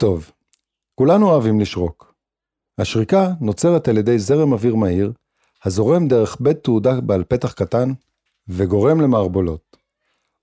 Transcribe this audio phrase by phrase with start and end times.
[0.00, 0.30] טוב.
[0.94, 2.14] כולנו אוהבים לשרוק.
[2.78, 5.12] השריקה נוצרת על ידי זרם אוויר מהיר,
[5.64, 7.92] הזורם דרך בית תעודה בעל פתח קטן,
[8.48, 9.76] וגורם למערבולות.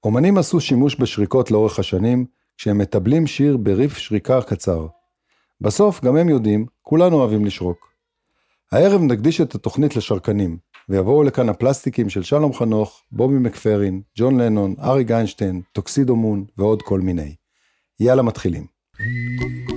[0.03, 2.25] אומנים עשו שימוש בשריקות לאורך השנים,
[2.57, 4.87] כשהם מטבלים שיר בריף שריקה קצר.
[5.61, 7.87] בסוף, גם הם יודעים, כולנו אוהבים לשרוק.
[8.71, 10.57] הערב נקדיש את התוכנית לשרקנים,
[10.89, 16.81] ויבואו לכאן הפלסטיקים של שלום חנוך, בובי מקפרין, ג'ון לנון, אריק איינשטיין, טוקסידו מון ועוד
[16.81, 17.35] כל מיני.
[17.99, 18.76] יאללה מתחילים.
[18.99, 19.76] うん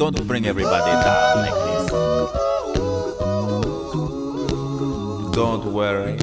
[0.00, 1.84] Don't bring everybody down like this.
[5.40, 6.16] Don't worry.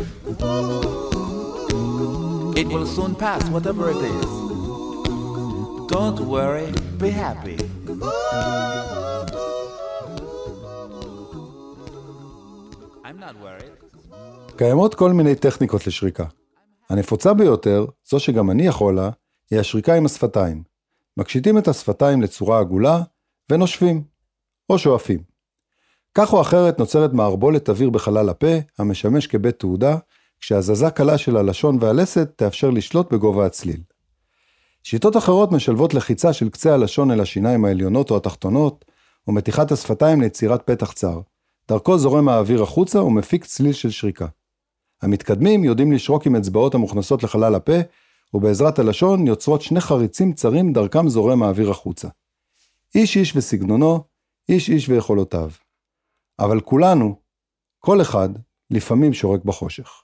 [2.61, 4.29] It will soon pass, whatever it is.
[5.95, 6.69] Don't worry,
[7.01, 7.57] be happy.
[13.05, 13.73] I'm not worried.
[14.57, 16.25] קיימות כל מיני טכניקות לשריקה.
[16.89, 19.09] הנפוצה ביותר, זו שגם אני יכול לה,
[19.51, 20.63] היא השריקה עם השפתיים.
[21.17, 23.01] מקשיטים את השפתיים לצורה עגולה
[23.51, 24.03] ונושבים,
[24.69, 25.23] או שואפים.
[26.13, 29.97] כך או אחרת נוצרת מערבולת אוויר בחלל הפה, המשמש כבית תעודה,
[30.39, 33.81] כשהזזה קלה של הלשון והלסת תאפשר לשלוט בגובה הצליל.
[34.83, 38.85] שיטות אחרות משלבות לחיצה של קצה הלשון אל השיניים העליונות או התחתונות,
[39.27, 41.19] ומתיחת השפתיים ליצירת פתח צר.
[41.67, 44.27] דרכו זורם האוויר החוצה ומפיק צליל של שריקה.
[45.01, 47.77] המתקדמים יודעים לשרוק עם אצבעות המוכנסות לחלל הפה,
[48.33, 52.07] ובעזרת הלשון יוצרות שני חריצים צרים דרכם זורם האוויר החוצה.
[52.95, 54.03] איש איש וסגנונו,
[54.49, 55.51] איש איש ויכולותיו.
[56.39, 57.21] אבל כולנו,
[57.79, 58.29] כל אחד,
[58.71, 60.03] לפעמים שורק בחושך.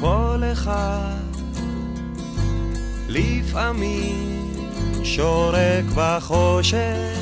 [0.00, 1.03] כל אחד
[3.54, 4.52] לפעמים
[5.04, 7.18] שורק בחושך.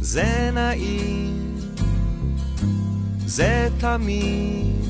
[0.00, 1.54] זה נעים,
[3.26, 4.84] זה תמיד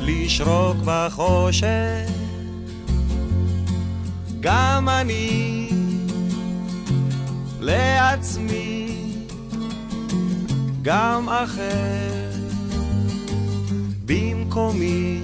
[0.00, 2.10] לשרוק בחושך.
[4.40, 5.68] גם אני
[7.60, 8.96] לעצמי
[10.82, 12.30] גם אחר
[14.06, 15.20] במקומי.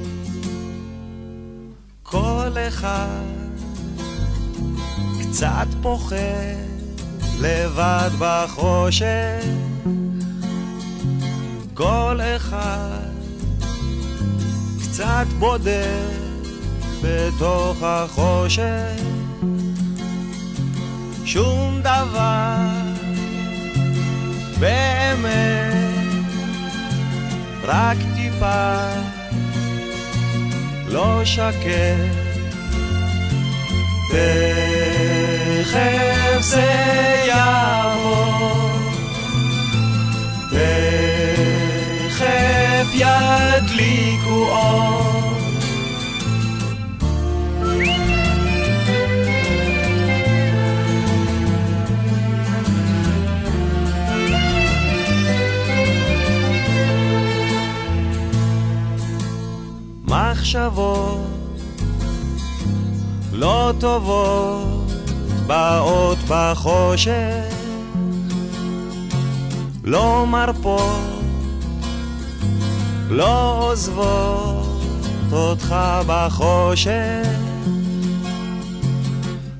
[2.02, 3.43] כל אחד
[5.34, 6.16] קצת פוחד
[7.40, 9.44] לבד בחושך.
[11.74, 13.08] כל אחד
[14.82, 16.08] קצת בודד
[17.02, 19.02] בתוך החושך.
[21.24, 22.56] שום דבר
[24.60, 25.74] באמת
[27.64, 28.88] רק טיפה
[30.88, 32.24] לא שקט
[35.64, 36.70] תכף זה
[37.26, 38.70] יעבור.
[42.08, 45.14] תכף ידליקו אור.
[60.04, 61.20] מחשבות
[63.32, 64.63] לא טובות
[65.46, 67.54] באות בחושך.
[69.84, 71.14] לא מרפות
[73.08, 74.80] לא עוזבות
[75.32, 75.74] אותך
[76.06, 77.28] בחושך.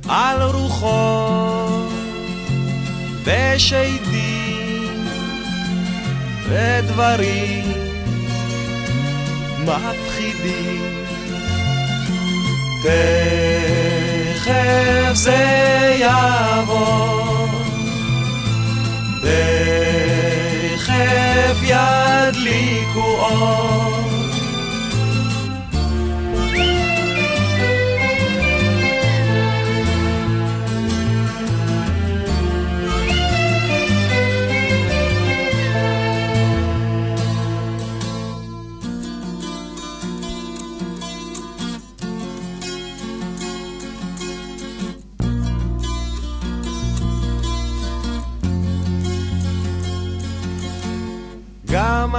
[0.09, 1.93] על רוחות
[3.25, 5.07] ושדים
[6.49, 7.65] ודברים
[9.65, 10.95] מפחידים
[14.45, 17.49] תכף זה יעבור
[20.81, 24.04] תכף ידליקו אור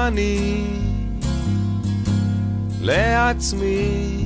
[0.07, 0.63] אני
[2.81, 4.25] לעצמי,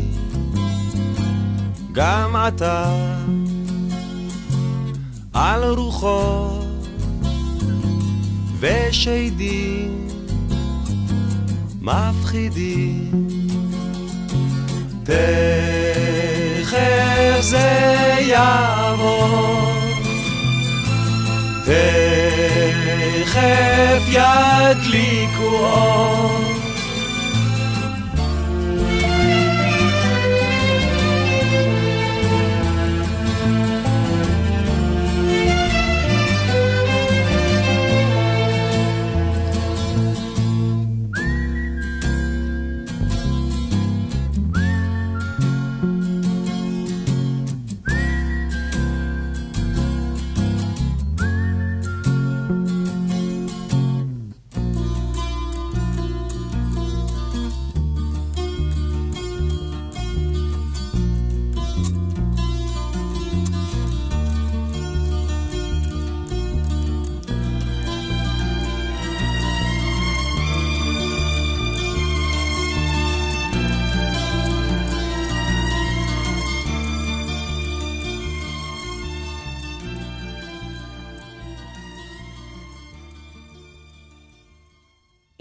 [1.92, 2.96] גם אתה
[5.34, 6.88] על רוחות
[8.60, 10.08] ושדים
[11.82, 13.28] מפחידים.
[15.04, 15.20] תכף
[17.42, 19.74] זה יעבור
[21.66, 22.89] תכף
[24.08, 26.59] ידליקו אור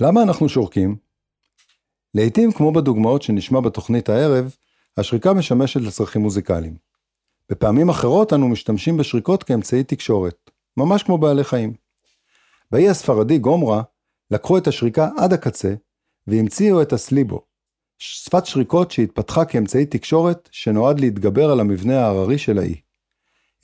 [0.01, 0.97] למה אנחנו שורקים?
[2.15, 4.57] לעתים, כמו בדוגמאות שנשמע בתוכנית הערב,
[4.97, 6.77] השריקה משמשת לצרכים מוזיקליים.
[7.51, 11.75] בפעמים אחרות אנו משתמשים בשריקות כאמצעי תקשורת, ממש כמו בעלי חיים.
[12.71, 13.83] באי הספרדי גומרה
[14.31, 15.75] לקחו את השריקה עד הקצה
[16.27, 17.43] והמציאו את הסליבו,
[17.99, 22.81] שפת שריקות שהתפתחה כאמצעי תקשורת שנועד להתגבר על המבנה ההררי של האי.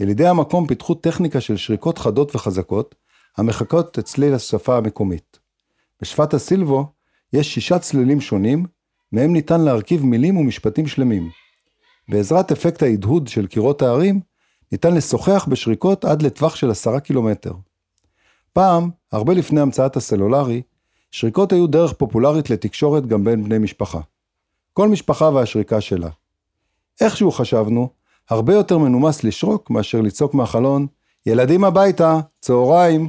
[0.00, 2.94] ילידי המקום פיתחו טכניקה של שריקות חדות וחזקות,
[3.36, 5.43] המחקות את צליל השפה המקומית.
[6.02, 6.86] בשפת הסילבו
[7.32, 8.66] יש שישה צלילים שונים,
[9.12, 11.30] מהם ניתן להרכיב מילים ומשפטים שלמים.
[12.08, 14.20] בעזרת אפקט ההדהוד של קירות הערים,
[14.72, 17.52] ניתן לשוחח בשריקות עד לטווח של עשרה קילומטר.
[18.52, 20.62] פעם, הרבה לפני המצאת הסלולרי,
[21.10, 24.00] שריקות היו דרך פופולרית לתקשורת גם בין בני משפחה.
[24.72, 26.08] כל משפחה והשריקה שלה.
[27.00, 27.88] איכשהו חשבנו,
[28.30, 30.86] הרבה יותר מנומס לשרוק מאשר לצעוק מהחלון,
[31.26, 33.08] ילדים הביתה, צהריים.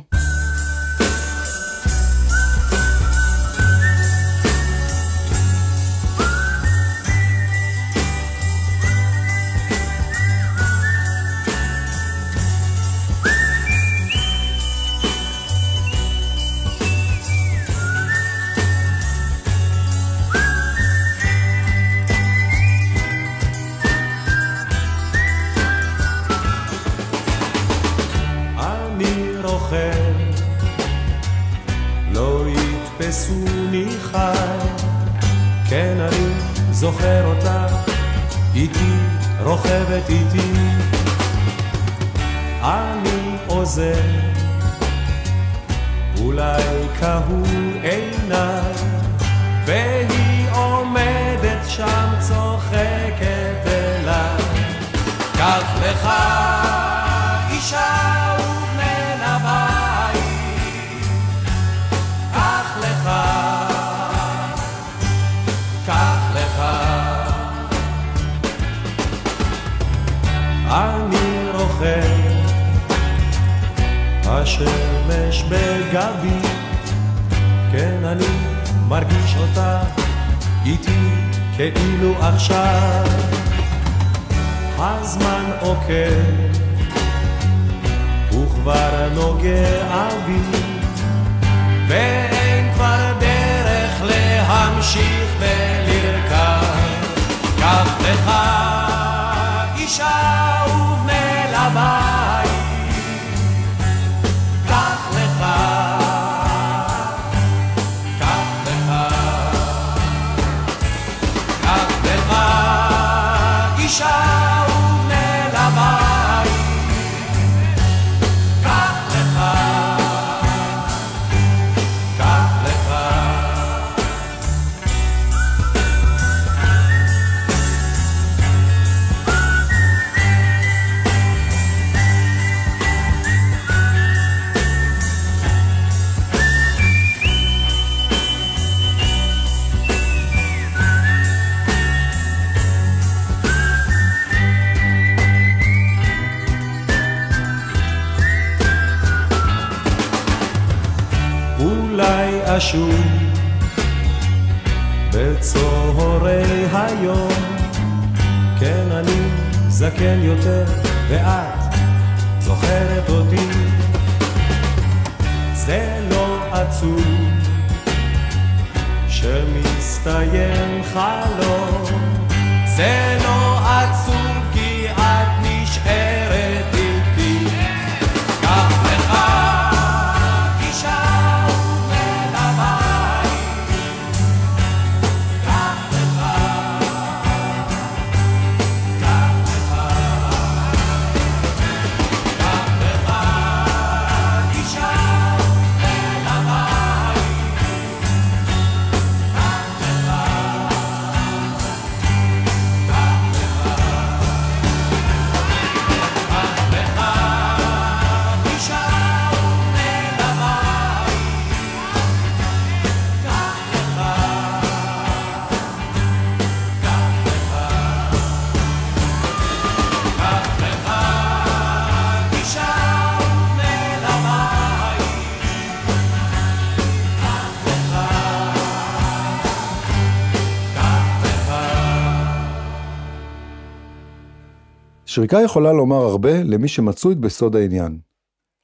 [235.16, 238.00] שריקה יכולה לומר הרבה למי שמצוי בסוד העניין.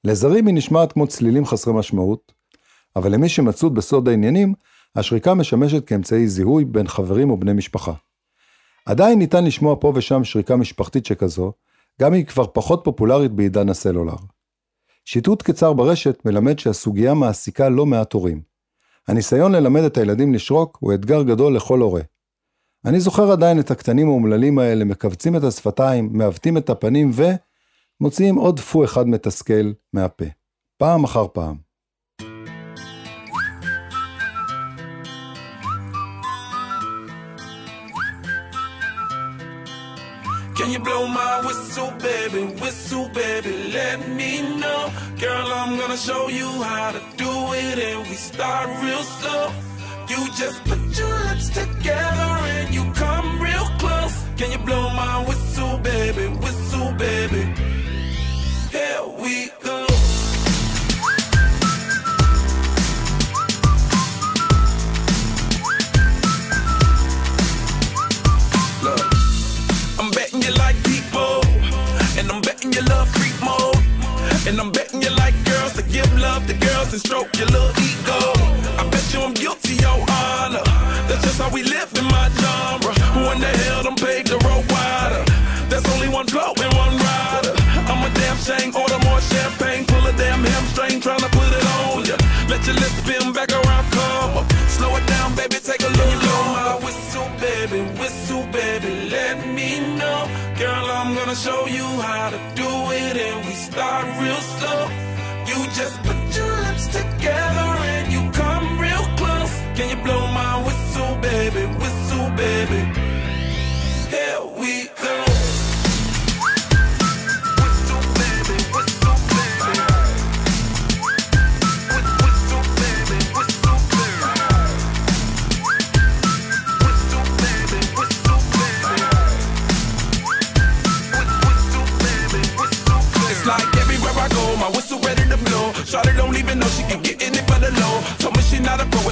[0.04, 2.32] לזרים היא נשמעת כמו צלילים חסרי משמעות,
[2.96, 4.54] אבל למי שמצוי בסוד העניינים,
[4.96, 7.94] השריקה משמשת כאמצעי זיהוי בין חברים ובני משפחה.
[8.86, 11.52] עדיין ניתן לשמוע פה ושם שריקה משפחתית שכזו,
[12.02, 14.16] גם היא כבר פחות פופולרית בעידן הסלולר.
[15.06, 18.42] שיטוט קצר ברשת מלמד שהסוגיה מעסיקה לא מעט הורים.
[19.08, 22.02] הניסיון ללמד את הילדים לשרוק הוא אתגר גדול לכל הורה.
[22.86, 27.24] אני זוכר עדיין את הקטנים האומללים האלה מכווצים את השפתיים, מעוותים את הפנים ו...
[28.02, 30.26] מוציאים עוד פו אחד מתסכל מהפה,
[30.78, 31.56] פעם אחר פעם.
[40.58, 42.44] Can you blow my whistle, baby?
[42.62, 44.82] Whistle, baby, let me know.
[45.26, 47.34] Girl, I'm gonna show you how to do
[47.66, 49.71] it, and we start real slow.
[50.12, 54.16] You just put your lips together and you come real close.
[54.36, 56.28] Can you blow my whistle, baby?
[56.44, 57.44] Whistle, baby.
[58.76, 59.78] Here we go.
[68.84, 69.08] Look.
[69.98, 71.40] I'm betting you like people,
[72.18, 73.71] and I'm betting you love freak mode,
[74.48, 77.74] and I'm betting you like girls to give love to girls and stroke your little
[77.78, 78.20] ego.
[78.80, 80.64] I bet you I'm guilty, your honor.
[81.08, 82.94] That's just how we live in my genre.
[83.14, 85.24] Who in the hell done paved the road wider?
[85.70, 87.54] There's only one flow and one rider.
[87.92, 92.06] I'm a damn shame, order more champagne, pull a damn hamstring, tryna put it on
[92.06, 92.18] ya.
[92.50, 94.52] Let your lips spin back around, come up.
[94.68, 96.14] Slow it down, baby, take a look.
[96.26, 100.28] Blow my whistle, baby, whistle, baby, let me know.
[100.58, 105.01] Girl, I'm gonna show you how to do it, and we start real slow.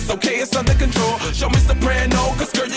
[0.09, 1.17] It's okay, it's under control.
[1.33, 2.68] Show me soprano, cause girl,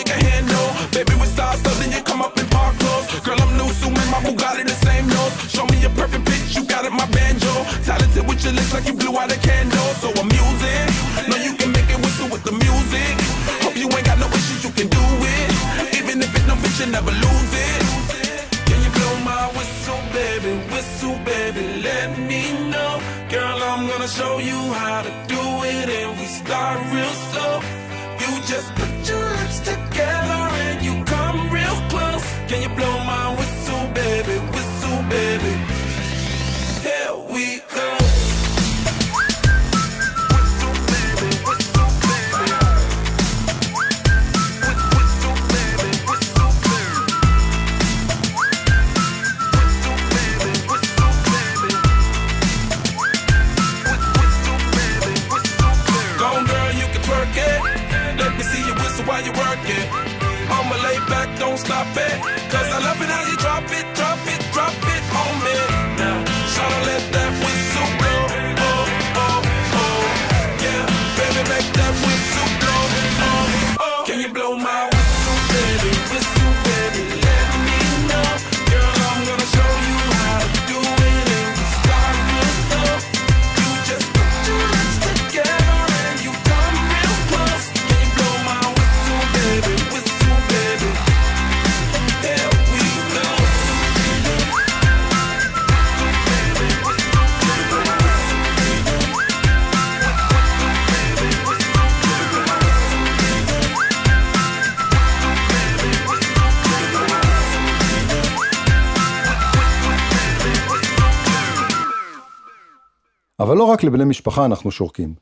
[113.72, 115.14] רק לבני משפחה אנחנו שורקים.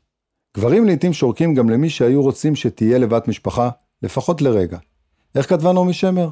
[0.57, 3.69] גברים לעתים שורקים גם למי שהיו רוצים שתהיה לבת משפחה,
[4.01, 4.77] לפחות לרגע.
[5.35, 6.29] איך כתבה נעמי שמר?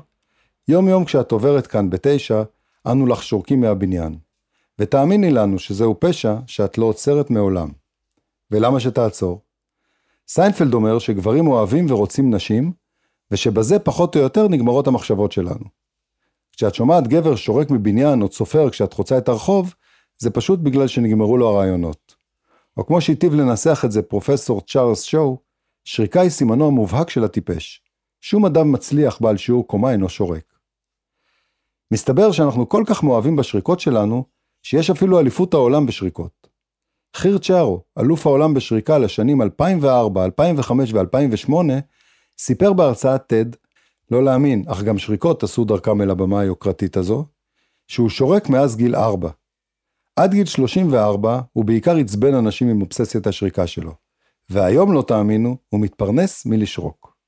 [0.67, 2.43] יום יום כשאת עוברת כאן בתשע,
[2.87, 4.15] אנו לך שורקים מהבניין.
[4.79, 7.69] ותאמיני לנו שזהו פשע שאת לא עוצרת מעולם.
[8.51, 9.41] ולמה שתעצור?
[10.27, 12.71] סיינפלד אומר שגברים אוהבים ורוצים נשים,
[13.31, 15.65] ושבזה פחות או יותר נגמרות המחשבות שלנו.
[16.51, 19.73] כשאת שומעת גבר שורק מבניין או צופר כשאת חוצה את הרחוב,
[20.19, 22.15] זה פשוט בגלל שנגמרו לו הרעיונות.
[22.77, 25.37] או כמו שהיטיב לנסח את זה פרופסור צ'ארלס שואו,
[25.83, 27.83] שריקה היא סימנו המובהק של הטיפש.
[28.21, 30.53] שום אדם מצליח בעל שיעור קומה אינו שורק.
[31.93, 34.23] מסתבר שאנחנו כל כך מאוהבים בשריקות שלנו,
[34.63, 36.47] שיש אפילו אליפות העולם בשריקות.
[37.15, 41.53] חיר צ'ארו, אלוף העולם בשריקה לשנים 2004, 2005 ו-2008,
[42.37, 43.55] סיפר בהרצאת TED,
[44.11, 47.25] לא להאמין, אך גם שריקות עשו דרכם אל הבמה היוקרתית הזו,
[47.87, 49.29] שהוא שורק מאז גיל 4.
[50.19, 53.93] עד גיל 34 הוא בעיקר עצבן אנשים עם אובססיית השריקה שלו.
[54.49, 57.18] והיום לא תאמינו, הוא מתפרנס מלשרוק.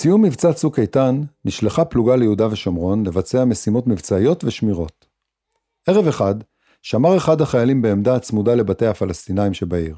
[0.00, 5.06] בסיום מבצע צוק איתן, נשלחה פלוגה ליהודה ושומרון לבצע משימות מבצעיות ושמירות.
[5.86, 6.34] ערב אחד,
[6.82, 9.96] שמר אחד החיילים בעמדה הצמודה לבתי הפלסטינאים שבעיר.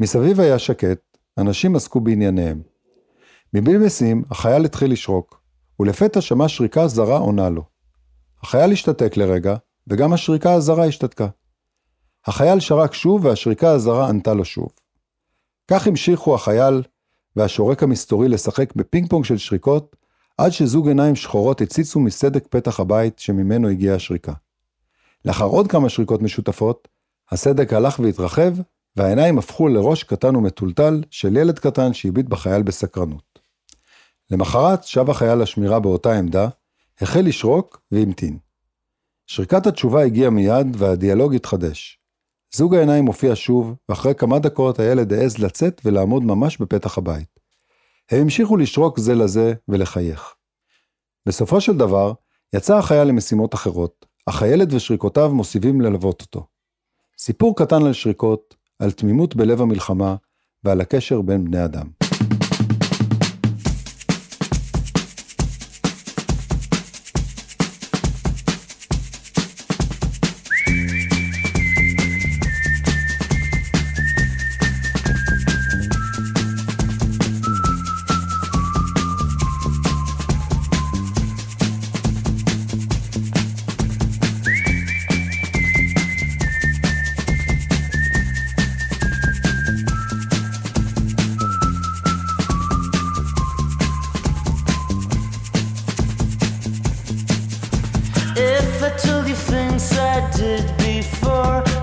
[0.00, 0.98] מסביב היה שקט,
[1.38, 2.62] אנשים עסקו בענייניהם.
[3.54, 5.42] מבלי משים, החייל התחיל לשרוק,
[5.80, 7.64] ולפתע שמע שריקה זרה עונה לו.
[8.42, 11.28] החייל השתתק לרגע, וגם השריקה הזרה השתתקה.
[12.26, 14.68] החייל שרק שוב, והשריקה הזרה ענתה לו שוב.
[15.68, 16.82] כך המשיכו החייל
[17.36, 19.96] והשורק המסתורי לשחק בפינג פונג של שריקות,
[20.38, 24.32] עד שזוג עיניים שחורות הציצו מסדק פתח הבית שממנו הגיעה השריקה.
[25.24, 26.88] לאחר עוד כמה שריקות משותפות,
[27.30, 28.52] הסדק הלך והתרחב,
[28.96, 33.38] והעיניים הפכו לראש קטן ומטולטל של ילד קטן שהביט בחייל בסקרנות.
[34.30, 36.48] למחרת שב החייל לשמירה באותה עמדה,
[37.00, 38.38] החל לשרוק והמתין.
[39.26, 41.99] שריקת התשובה הגיעה מיד והדיאלוג התחדש.
[42.54, 47.40] זוג העיניים הופיע שוב, ואחרי כמה דקות הילד העז לצאת ולעמוד ממש בפתח הבית.
[48.10, 50.34] הם המשיכו לשרוק זה לזה ולחייך.
[51.26, 52.12] בסופו של דבר,
[52.54, 56.46] יצא החייל למשימות אחרות, אך הילד ושריקותיו מוסיפים ללוות אותו.
[57.18, 60.16] סיפור קטן על שריקות, על תמימות בלב המלחמה
[60.64, 61.99] ועל הקשר בין בני אדם.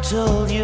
[0.09, 0.56] told you.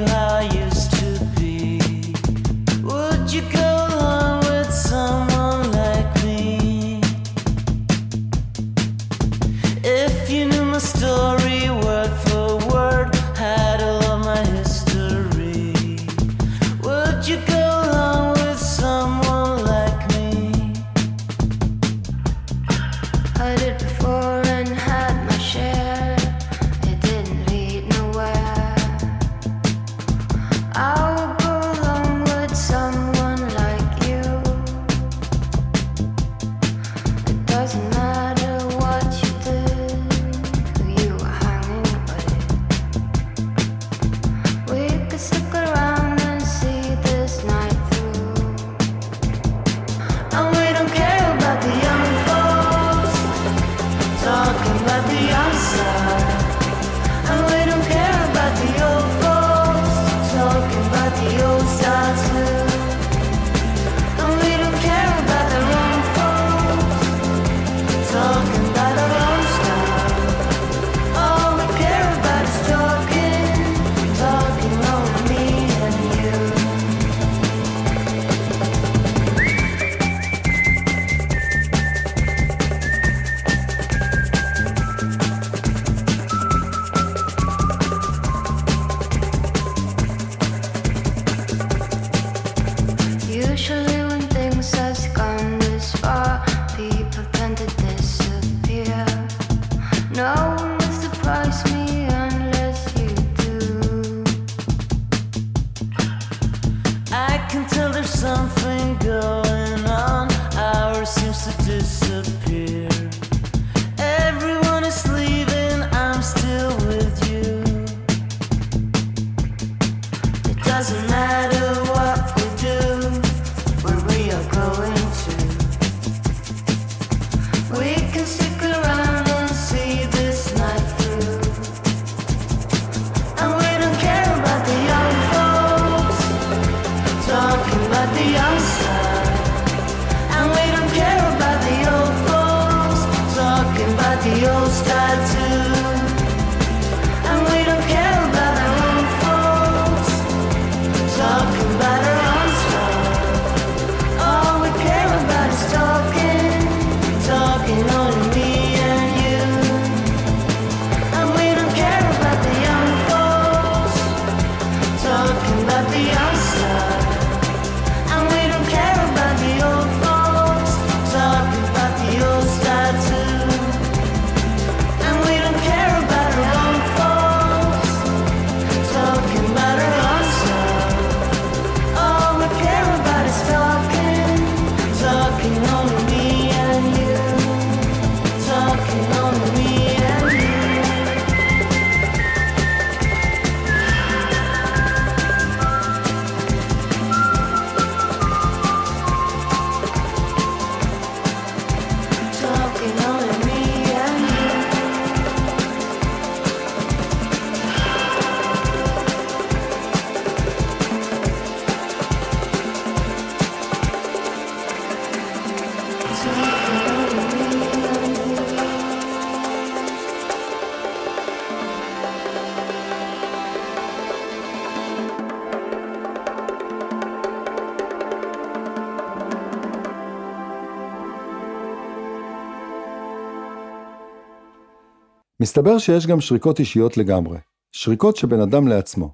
[235.44, 237.38] מסתבר שיש גם שריקות אישיות לגמרי,
[237.72, 239.14] שריקות שבין אדם לעצמו.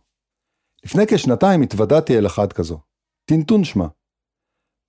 [0.85, 2.79] לפני כשנתיים התוודעתי אל אחת כזו,
[3.25, 3.87] טינטון שמה.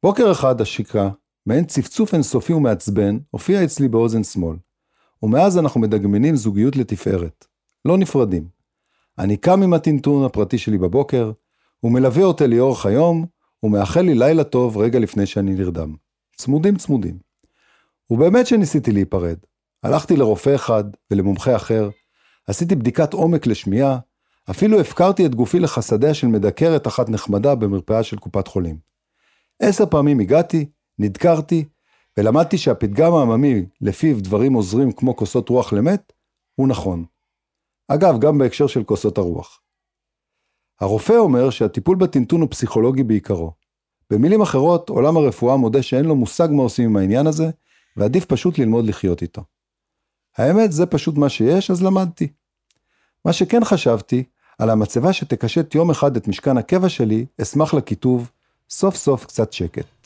[0.03, 1.11] בוקר אחד השקרה,
[1.47, 4.57] מעין צפצוף אינסופי ומעצבן, הופיע אצלי באוזן שמאל,
[5.23, 7.47] ומאז אנחנו מדגמנים זוגיות לתפארת.
[7.85, 8.49] לא נפרדים.
[9.19, 11.33] אני קם עם הטינטון הפרטי שלי בבוקר,
[11.81, 13.27] הוא מלווה אותי לאורך היום,
[13.63, 15.95] ומאחל לי לילה טוב רגע לפני שאני נרדם.
[16.37, 17.19] צמודים צמודים.
[18.11, 19.37] ובאמת שניסיתי להיפרד,
[19.83, 21.91] הלכתי לרופא אחד ולמומחה אחר,
[22.47, 23.99] עשיתי בדיקת עומק לשמיעה,
[24.51, 28.79] אפילו הפקרתי את גופי לחסדיה של מדקרת אחת נחמדה במרפאה של קופת חולים.
[29.63, 30.67] עשר פעמים הגעתי,
[30.99, 31.65] נדקרתי,
[32.19, 36.13] ולמדתי שהפתגם העממי לפיו דברים עוזרים כמו כוסות רוח למת,
[36.55, 37.05] הוא נכון.
[37.89, 39.61] אגב, גם בהקשר של כוסות הרוח.
[40.81, 43.53] הרופא אומר שהטיפול בטינטון הוא פסיכולוגי בעיקרו.
[44.11, 47.51] במילים אחרות, עולם הרפואה מודה שאין לו מושג מה עושים עם העניין הזה,
[47.97, 49.43] ועדיף פשוט ללמוד לחיות איתו.
[50.41, 52.29] האמת, זה פשוט מה שיש, אז למדתי.
[53.25, 54.25] מה שכן חשבתי,
[54.59, 58.31] על המצבה שתקשט יום אחד את משכן הקבע שלי, אשמח לכיתוב,
[58.71, 60.00] סוף סוף קצת שקט.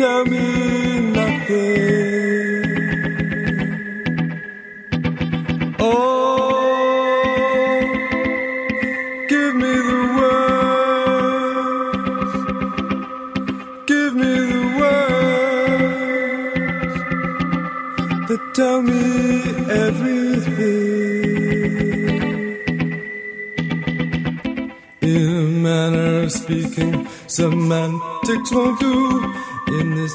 [0.00, 0.39] Tell me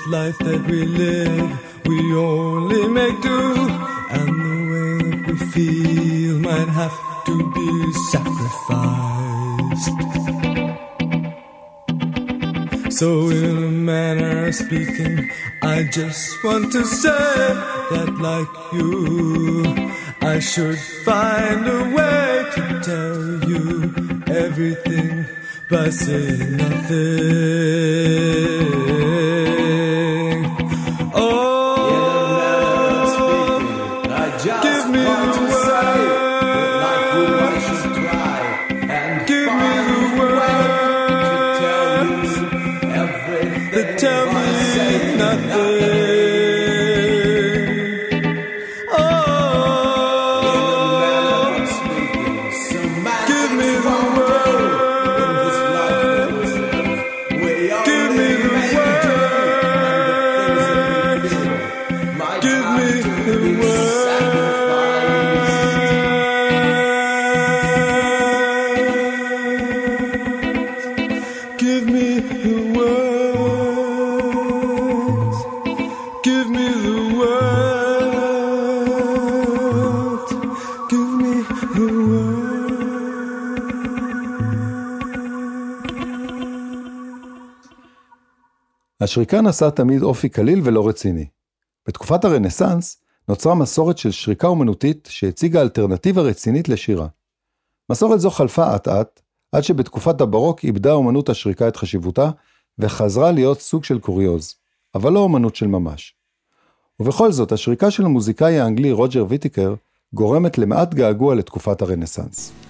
[0.08, 3.56] life that we live, we only make do.
[4.18, 7.70] And the way that we feel might have to be
[8.12, 8.96] sacrificed.
[12.92, 15.30] So, in a manner of speaking,
[15.62, 17.10] I just want to say
[17.92, 19.66] that, like you,
[20.22, 23.92] I should find a way to tell you
[24.28, 25.26] everything
[25.70, 28.15] by saying nothing.
[89.16, 91.26] השריקה נשאה תמיד אופי קליל ולא רציני.
[91.88, 97.08] בתקופת הרנסאנס נוצרה מסורת של שריקה אומנותית שהציגה אלטרנטיבה רצינית לשירה.
[97.92, 102.30] מסורת זו חלפה אט אט, עד שבתקופת הברוק איבדה אומנות השריקה את חשיבותה,
[102.80, 104.56] וחזרה להיות סוג של קוריוז,
[104.96, 106.16] אבל לא אומנות של ממש.
[107.00, 109.76] ובכל זאת, השריקה של המוזיקאי האנגלי רוג'ר ויטיקר
[110.14, 112.65] גורמת למעט געגוע לתקופת הרנסאנס.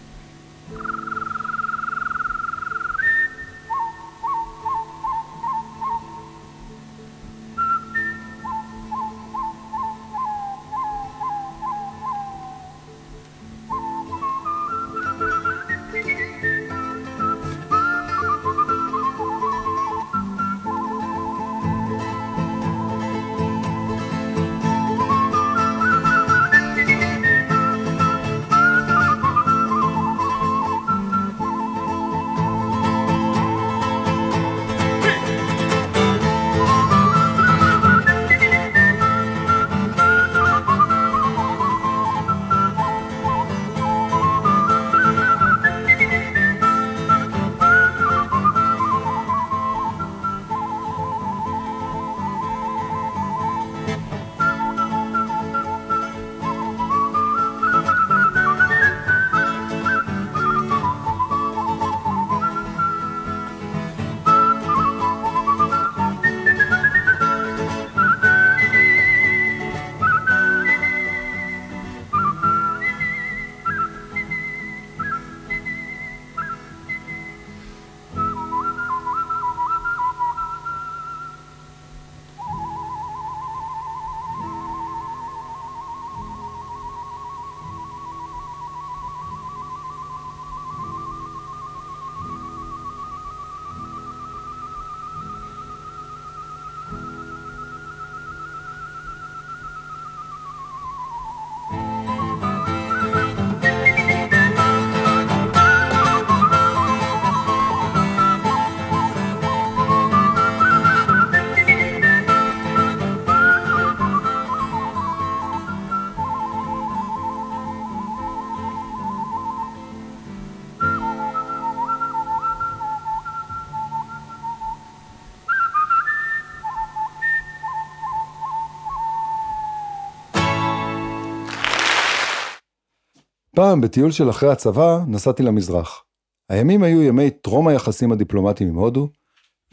[133.56, 136.04] פעם, בטיול של אחרי הצבא, נסעתי למזרח.
[136.50, 139.10] הימים היו ימי טרום היחסים הדיפלומטיים עם הודו,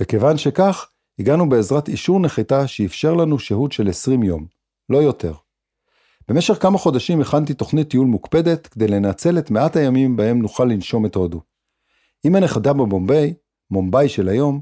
[0.01, 4.47] וכיוון שכך, הגענו בעזרת אישור נחיתה שאפשר לנו שהות של 20 יום,
[4.89, 5.33] לא יותר.
[6.29, 11.07] במשך כמה חודשים הכנתי תוכנית טיול מוקפדת כדי לנצל את מעט הימים בהם נוכל לנשום
[11.07, 11.41] את הודו.
[12.25, 13.35] עם הנכדה בבומביי,
[13.71, 14.61] מומביי של היום,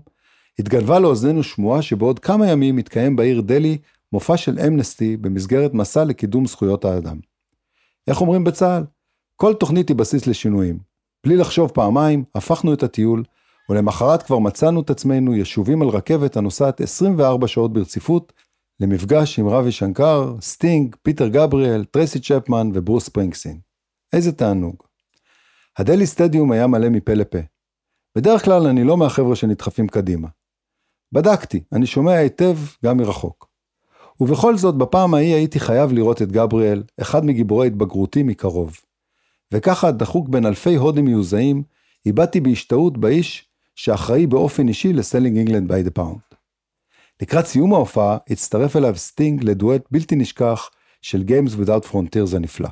[0.59, 3.79] התגנבה לאוזנינו שמועה שבעוד כמה ימים יתקיים בעיר דלי
[4.13, 7.19] מופע של אמנסטי במסגרת מסע לקידום זכויות האדם.
[8.09, 9.00] איך אומרים בצה"ל?
[9.41, 10.79] כל תוכנית היא בסיס לשינויים.
[11.27, 13.25] בלי לחשוב פעמיים, הפכנו את הטיול,
[13.71, 18.33] ולמחרת כבר מצאנו את עצמנו ישובים על רכבת הנוסעת 24 שעות ברציפות,
[18.81, 23.61] למפגש עם ראווי שנקר, סטינג, פיטר גבריאל, טרייסי צ'פמן וברוס ספרינגסטין.
[24.13, 24.77] איזה תענוג.
[25.79, 27.39] ה Delhi Stadium היה מלא מפה לפה.
[28.17, 30.29] בדרך כלל אני לא מהחבר'ה שנדחפים קדימה.
[31.13, 33.49] בדקתי, אני שומע היטב גם מרחוק.
[34.21, 38.77] ובכל זאת, בפעם ההיא הייתי חייב לראות את גבריאל, אחד מגיבורי התבגרותי מקרוב.
[39.53, 41.63] וככה, דחוק בין אלפי הודים מיוזעים,
[42.07, 46.19] הבטתי בהשתאות באיש שאחראי באופן אישי ל Selling England by the Pound.
[47.23, 50.71] לקראת סיום ההופעה, הצטרף אליו סטינג לדואט בלתי נשכח
[51.03, 52.69] של Games Without Frontiers הנפלא.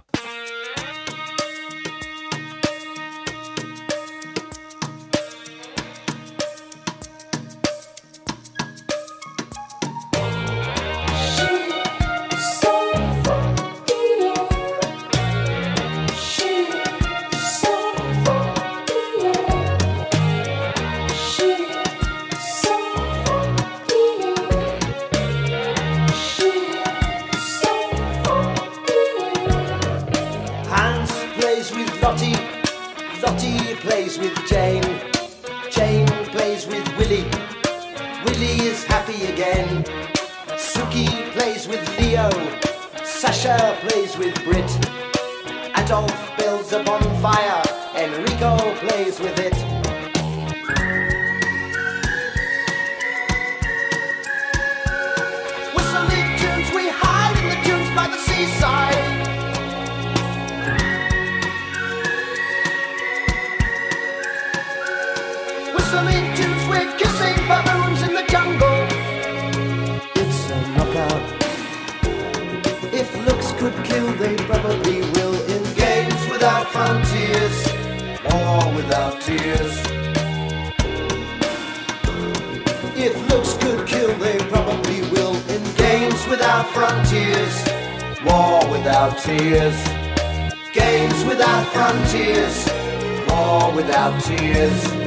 [33.29, 34.83] Lottie plays with Jane,
[35.71, 37.29] Jane plays with Willie,
[38.25, 39.85] Willie is happy again.
[40.57, 42.31] Suki plays with Leo,
[43.05, 44.71] Sasha plays with Brit,
[45.77, 46.28] Adolf
[89.23, 89.77] tears.
[90.73, 92.69] Games without frontiers,
[93.29, 94.98] war without tears.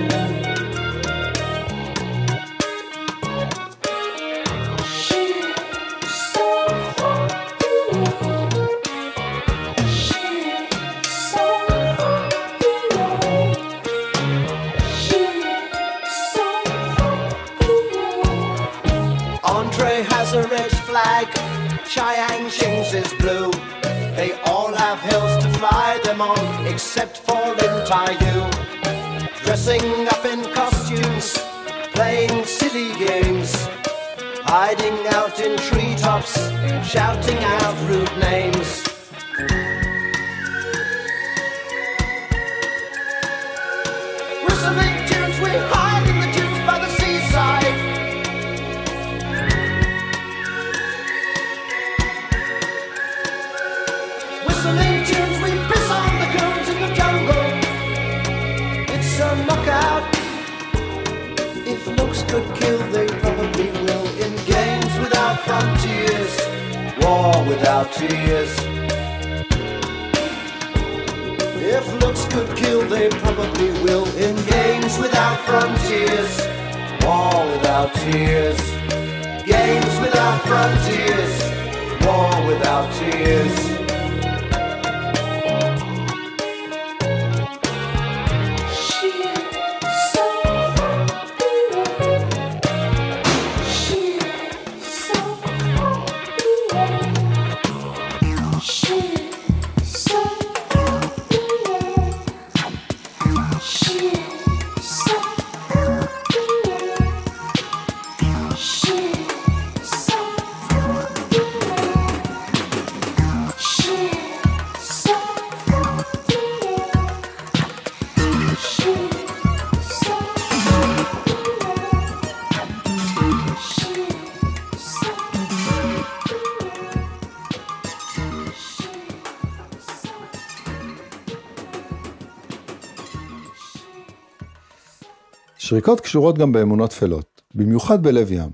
[135.63, 138.49] שריקות קשורות גם באמונות טפלות, במיוחד בלב ים.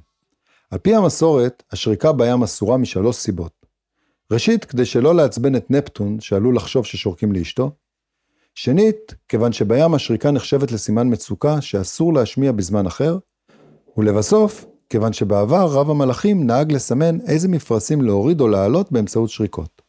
[0.72, 3.52] על פי המסורת, השריקה בים אסורה משלוש סיבות.
[4.32, 7.72] ראשית, כדי שלא לעצבן את נפטון, שעלול לחשוב ששורקים לאשתו.
[8.56, 13.18] שנית, כיוון שבים השריקה נחשבת לסימן מצוקה שאסור להשמיע בזמן אחר.
[13.98, 19.82] ולבסוף, כיוון שבעבר רב המלאכים נהג לסמן איזה מפרשים להוריד או להעלות באמצעות שריקות.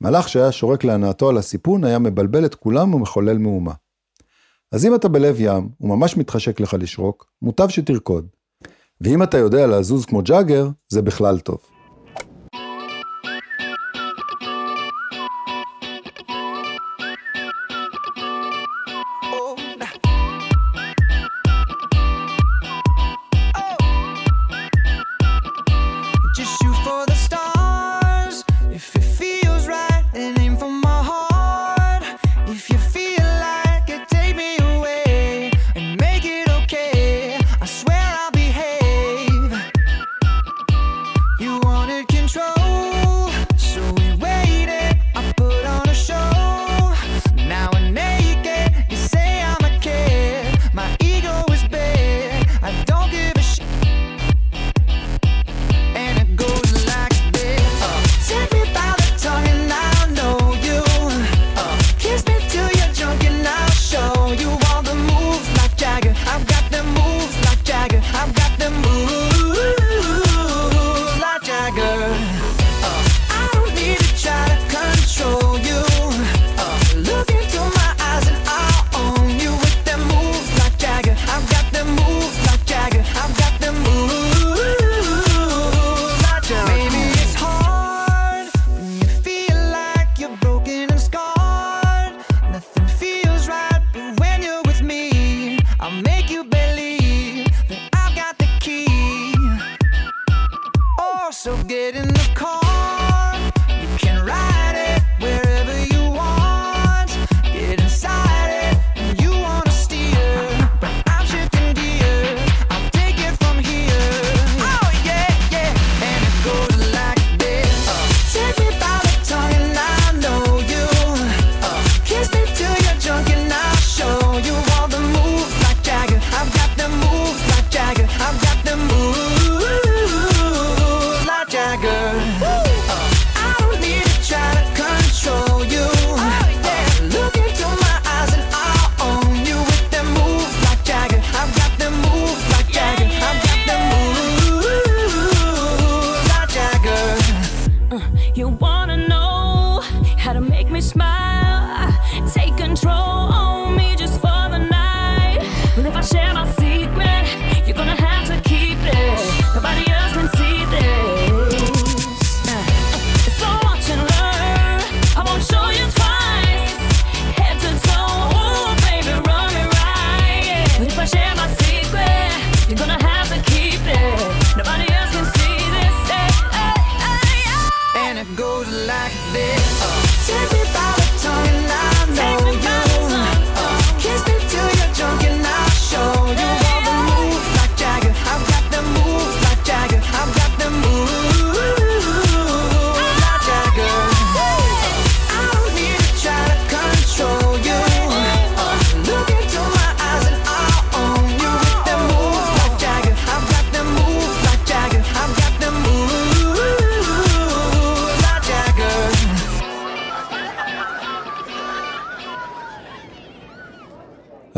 [0.00, 3.72] מלאך שהיה שורק להנאתו על הסיפון היה מבלבל את כולם ומחולל מהומה.
[4.72, 8.26] אז אם אתה בלב ים, וממש מתחשק לך לשרוק, מוטב שתרקוד.
[9.00, 11.58] ואם אתה יודע לזוז כמו ג'אגר, זה בכלל טוב.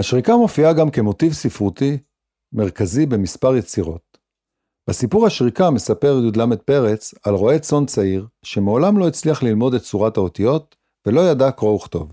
[0.08, 1.98] השריקה מופיעה גם כמוטיב ספרותי
[2.52, 4.18] מרכזי במספר יצירות.
[4.88, 10.16] בסיפור השריקה מספר י"ל פרץ על רועה צאן צעיר, שמעולם לא הצליח ללמוד את צורת
[10.16, 12.12] האותיות, ולא ידע קרוא וכתוב.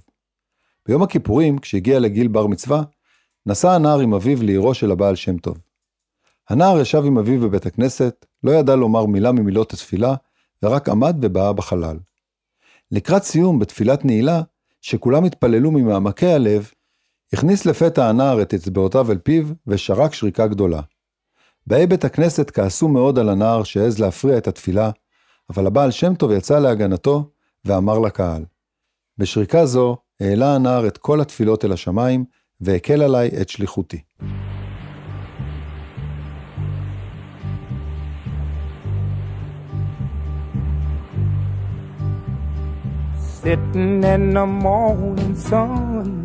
[0.88, 2.84] ביום הכיפורים, כשהגיע לגיל בר מצווה,
[3.46, 5.58] נסע הנער עם אביו לעירו של הבעל שם טוב.
[6.50, 10.16] הנער ישב עם אביו בבית הכנסת, לא ידע לומר מילה ממילות התפילה,
[10.64, 11.98] ורק עמד ובאה בחלל.
[12.92, 14.42] לקראת סיום, בתפילת נעילה,
[14.82, 16.72] שכולם התפללו ממעמקי הלב,
[17.36, 20.82] הכניס לפתע הנער את אצבעותיו אל פיו, ושרק שריקה גדולה.
[21.68, 24.90] באי בית הכנסת כעסו מאוד על הנער שהעז להפריע את התפילה,
[25.50, 27.30] אבל הבעל שם טוב יצא להגנתו,
[27.66, 28.46] ואמר לקהל,
[29.18, 32.26] בשריקה זו העלה הנער את כל התפילות אל השמיים,
[32.62, 34.02] והקל עליי את שליחותי.
[43.44, 46.25] Sitting in the morning sun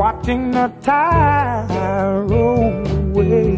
[0.00, 1.68] watching the tide
[2.30, 3.56] roll away.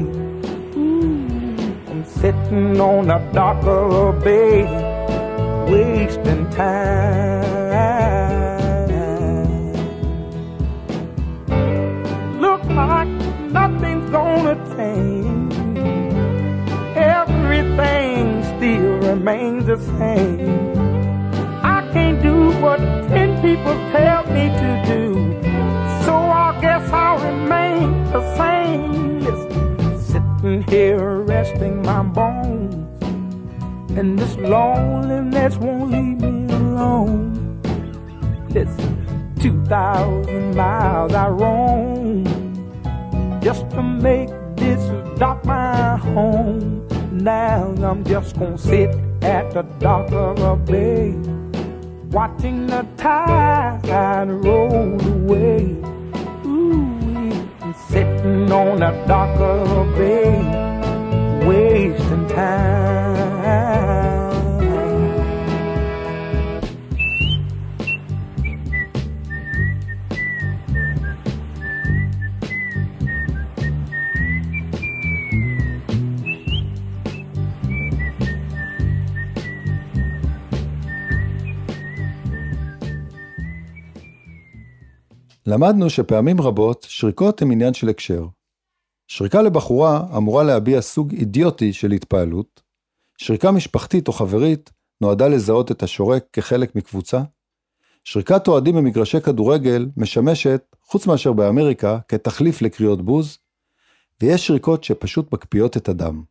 [1.88, 4.64] I'm sitting on a the bay,
[5.70, 7.43] wasting time.
[12.40, 13.07] Look like
[13.59, 15.55] nothing's gonna change.
[16.97, 20.74] Everything still remains the same.
[21.62, 22.80] I can't do what
[23.14, 25.21] ten people tell me to do,
[26.62, 29.18] guess I'll remain the same.
[29.18, 33.02] Listen, sitting here resting my bones,
[33.98, 37.30] and this loneliness won't leave me alone.
[39.40, 42.22] Two thousand miles I roam
[43.42, 44.80] just to make this
[45.18, 46.86] dock my home.
[47.10, 48.90] Now I'm just gonna sit
[49.20, 51.10] at the dock of a bay,
[52.12, 55.81] watching the tide roll away.
[58.43, 63.21] Sitting on the dock of a bay, wasting time.
[85.53, 88.26] למדנו שפעמים רבות שריקות הן עניין של הקשר.
[89.09, 92.62] שריקה לבחורה אמורה להביע סוג אידיוטי של התפעלות,
[93.18, 97.22] שריקה משפחתית או חברית נועדה לזהות את השורק כחלק מקבוצה,
[98.05, 103.38] שריקת אוהדים במגרשי כדורגל משמשת, חוץ מאשר באמריקה, כתחליף לקריאות בוז,
[104.22, 106.22] ויש שריקות שפשוט מקפיאות את הדם.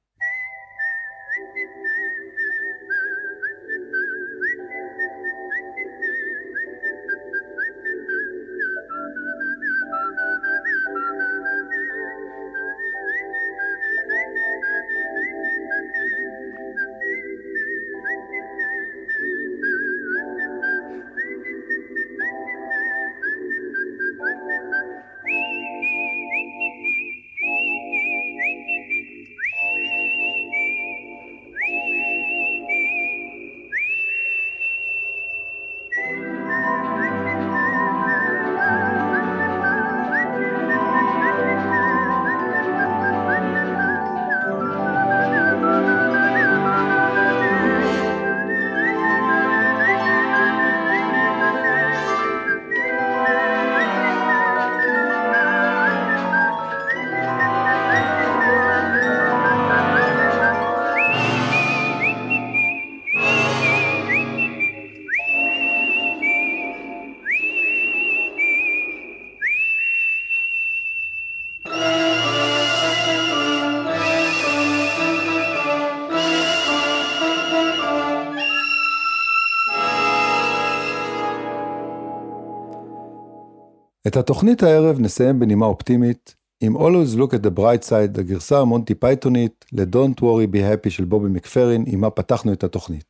[84.11, 88.95] את התוכנית הערב נסיים בנימה אופטימית, עם Always Look at the Bright Side, הגרסה המונטי
[88.95, 93.05] פייתונית ל-Don't Worry Be Happy של בובי מקפרין, עמה פתחנו את התוכנית.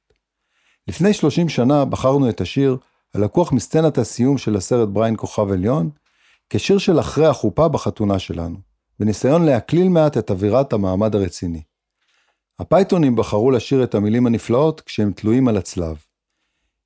[0.88, 2.78] לפני 30 שנה בחרנו את השיר,
[3.14, 5.90] הלקוח מסצנת הסיום של הסרט בריין כוכב עליון,
[6.50, 8.58] כשיר של אחרי החופה בחתונה שלנו,
[9.00, 11.62] בניסיון להקליל מעט את אווירת המעמד הרציני.
[12.60, 15.98] הפייתונים בחרו לשיר את המילים הנפלאות כשהם תלויים על הצלב.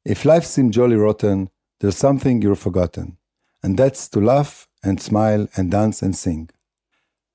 [0.09, 1.47] If life seemed jolly rotten,
[1.83, 3.24] there's something you're forgotten.
[3.65, 6.47] And that's to laugh and smile and dance and sing.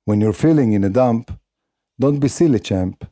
[0.04, 1.36] When you're feeling in a dump,
[1.98, 3.04] don't be silly, champ.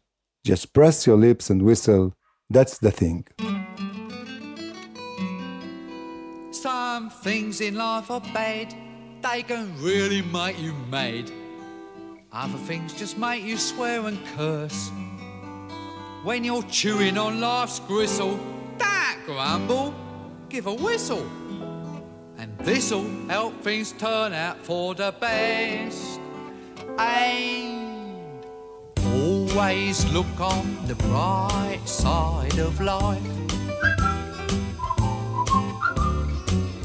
[0.45, 2.15] Just press your lips and whistle.
[2.49, 3.27] That's the thing.
[6.53, 8.73] Some things in life are bad,
[9.21, 11.29] they can really make you mad.
[12.33, 14.93] Other things just make you swear and curse.
[16.23, 18.39] When you're chewing on life's gristle,
[18.79, 19.93] don't grumble,
[20.49, 21.27] give a whistle.
[22.69, 26.21] This'll help things turn out for the best.
[26.99, 28.45] And
[29.07, 33.23] always look on the bright side of life.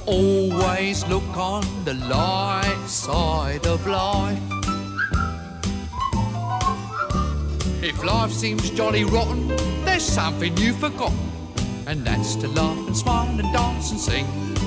[0.06, 4.40] Always look on the light side of life.
[7.84, 9.50] If life seems jolly rotten,
[9.84, 11.20] there's something you've forgotten,
[11.88, 14.63] and that's to laugh and smile and dance and sing.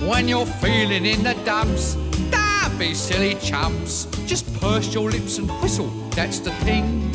[0.00, 1.94] When you're feeling in the dumps,
[2.30, 4.06] don't be silly chumps.
[4.24, 7.12] Just purse your lips and whistle, that's the thing.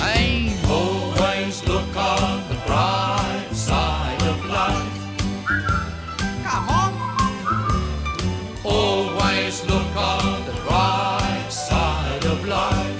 [0.00, 4.92] Hey, always look on the bright side of life.
[6.42, 6.92] Come on.
[8.64, 12.98] Always look on the bright side of life.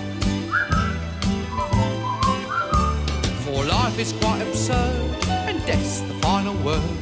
[3.45, 7.02] For life is quite absurd, and death's the final word.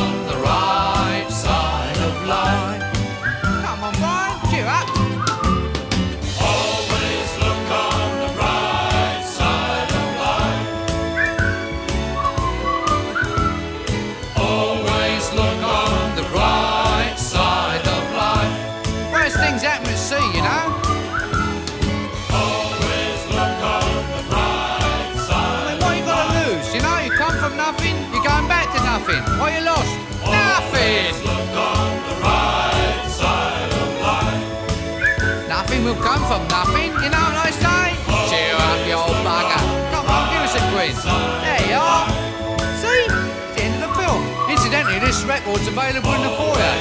[45.31, 46.75] record's available in the foyer.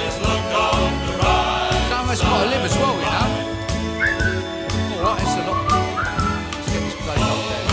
[1.86, 3.28] Some of us got to live as well, you know.
[4.98, 5.70] Alright, it's a lot.
[6.50, 7.64] Let's get this place up there.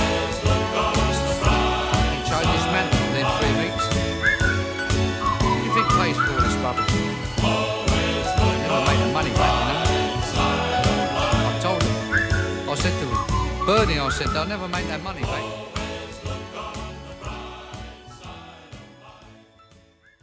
[2.14, 3.86] And change this mantle within three weeks.
[5.42, 6.94] What do you think pays for all this rubbish?
[8.62, 9.82] Never make the money back, you know.
[11.50, 11.96] I told him.
[12.70, 15.77] I said to him, Bernie, I said, they'll never make that money back.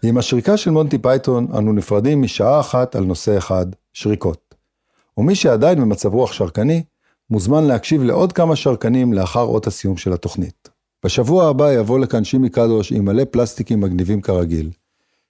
[0.09, 4.55] עם השריקה של מונטי פייתון אנו נפרדים משעה אחת על נושא אחד, שריקות.
[5.19, 6.83] ומי שעדיין במצב רוח שרקני,
[7.31, 10.69] מוזמן להקשיב לעוד כמה שרקנים לאחר אות הסיום של התוכנית.
[11.05, 14.71] בשבוע הבא יבוא לכאן שימי קדוש עם מלא פלסטיקים מגניבים כרגיל.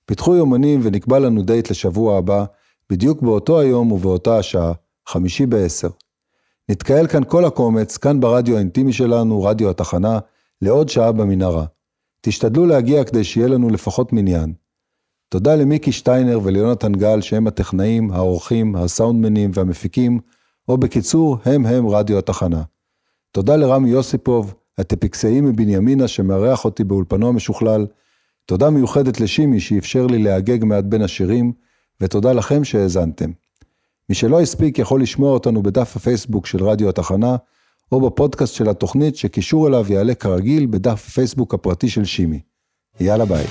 [0.06, 2.44] פיתחו יומנים ונקבע לנו דייט לשבוע הבא,
[2.90, 4.72] בדיוק באותו היום ובאותה השעה,
[5.08, 5.88] חמישי בעשר.
[6.68, 10.18] נתקהל כאן כל הקומץ, כאן ברדיו האינטימי שלנו, רדיו התחנה,
[10.62, 11.64] לעוד שעה במנהרה.
[12.20, 14.52] תשתדלו להגיע כדי שיהיה לנו לפחות מניין.
[15.34, 20.20] תודה למיקי שטיינר וליונתן גל שהם הטכנאים, העורכים, הסאונדמנים והמפיקים,
[20.68, 22.62] או בקיצור, הם הם רדיו התחנה.
[23.32, 27.86] תודה לרמי יוסיפוב, הטפיקסאי מבנימינה שמארח אותי באולפנו המשוכלל.
[28.46, 31.52] תודה מיוחדת לשימי שאפשר לי להגג מעט בין השירים,
[32.00, 33.30] ותודה לכם שהאזנתם.
[34.08, 37.36] מי שלא הספיק יכול לשמוע אותנו בדף הפייסבוק של רדיו התחנה,
[37.92, 42.40] או בפודקאסט של התוכנית שקישור אליו יעלה כרגיל בדף הפייסבוק הפרטי של שימי.
[43.00, 43.44] יאללה ביי.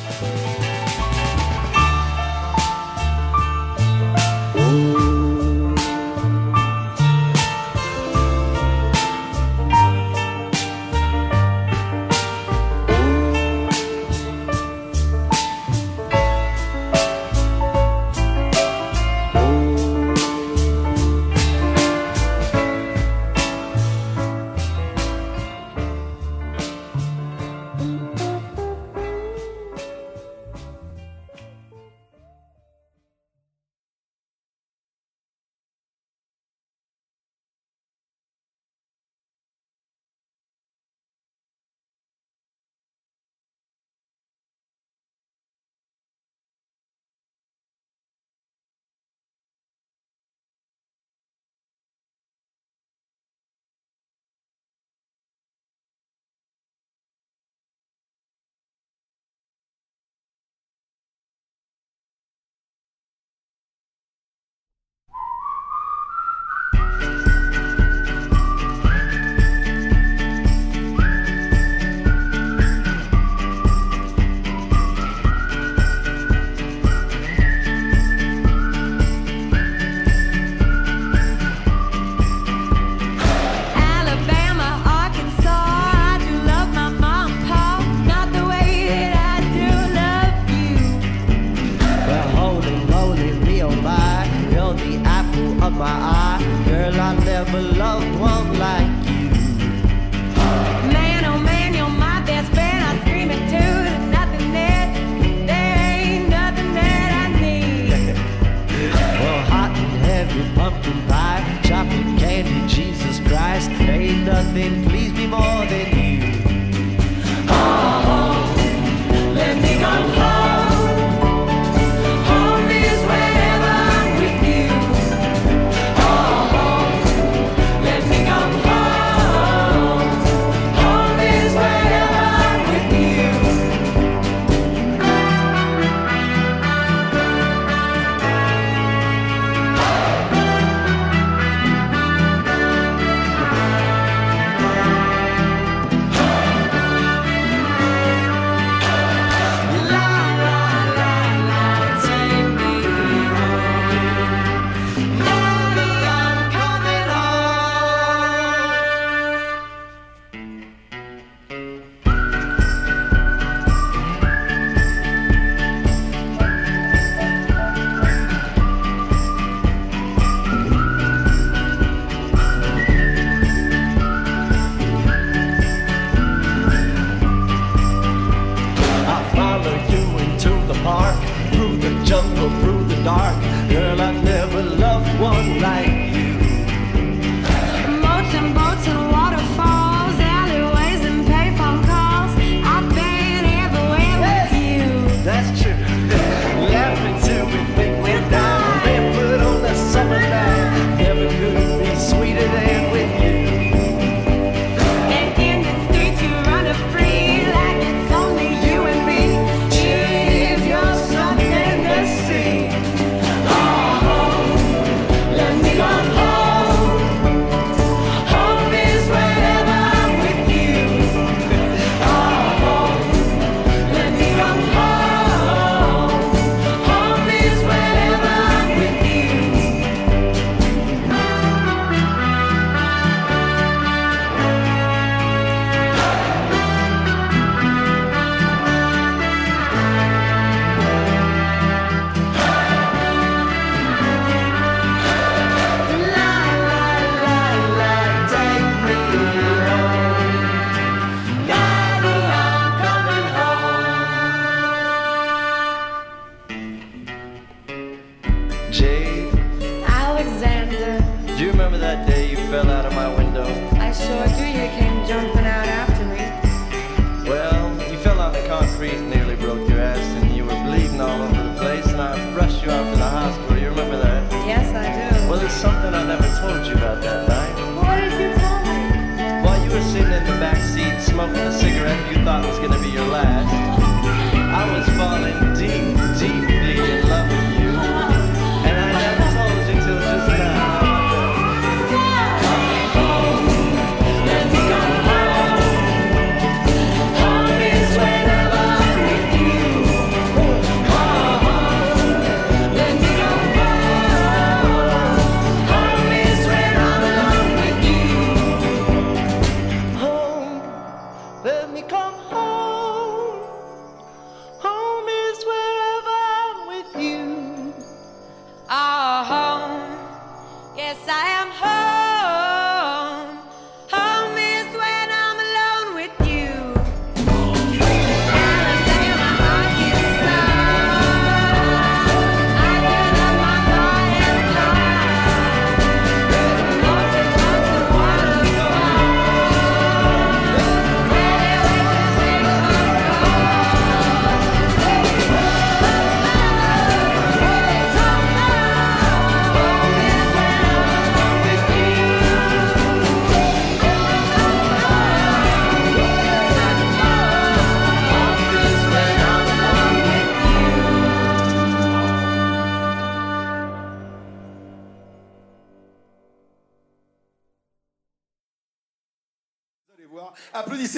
[321.33, 322.02] am home.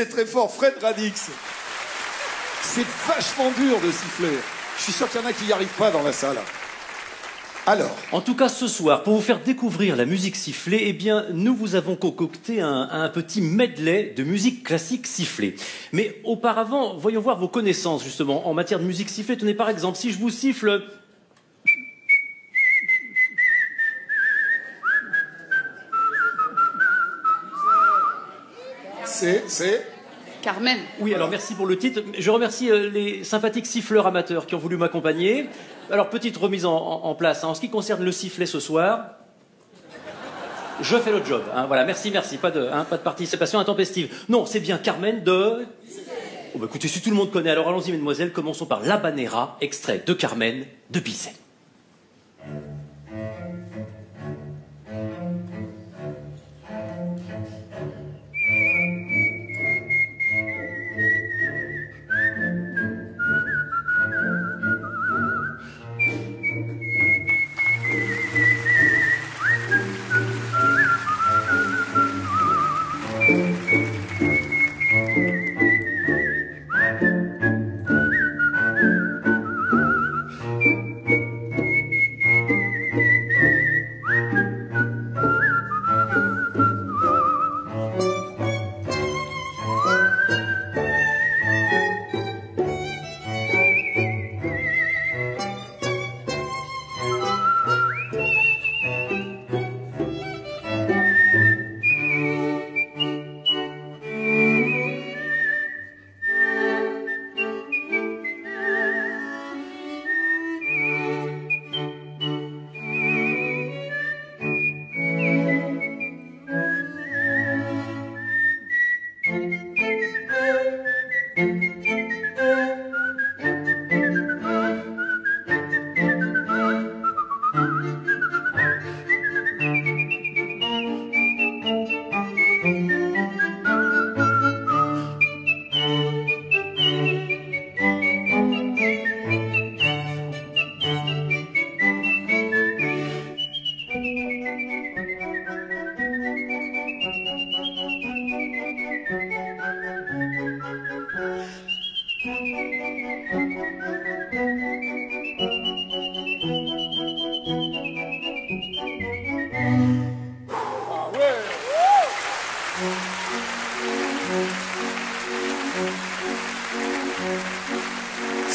[0.06, 0.54] très fort.
[0.54, 1.30] Fred Radix.
[2.62, 4.38] C'est vachement dur de siffler.
[4.78, 6.38] Je suis sûr qu'il y en a qui n'y arrivent pas dans la salle.
[7.68, 7.96] Alors.
[8.12, 11.56] En tout cas, ce soir, pour vous faire découvrir la musique sifflée, eh bien, nous
[11.56, 15.56] vous avons concocté un, un petit medley de musique classique sifflée.
[15.92, 19.38] Mais auparavant, voyons voir vos connaissances, justement, en matière de musique sifflée.
[19.38, 20.84] Tenez, par exemple, si je vous siffle
[29.16, 29.95] c'est, c'est.
[30.46, 30.78] Carmen.
[31.00, 32.02] Oui, alors merci pour le titre.
[32.20, 35.50] Je remercie euh, les sympathiques siffleurs amateurs qui ont voulu m'accompagner.
[35.90, 37.44] Alors, petite remise en, place.
[37.44, 37.48] hein.
[37.48, 39.16] En ce qui concerne le sifflet ce soir,
[40.82, 41.42] je fais le job.
[41.56, 41.66] hein.
[41.66, 42.38] Voilà, merci, merci.
[42.38, 44.14] Pas de, hein, pas de participation intempestive.
[44.30, 45.66] Non, c'est bien Carmen de.
[46.54, 48.32] Oh, bah, écoutez, si tout le monde connaît, alors allons-y, mesdemoiselles.
[48.32, 51.34] Commençons par l'Habanera, extrait de Carmen de Bizet.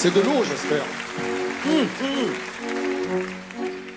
[0.03, 0.82] C'est de l'eau, j'espère.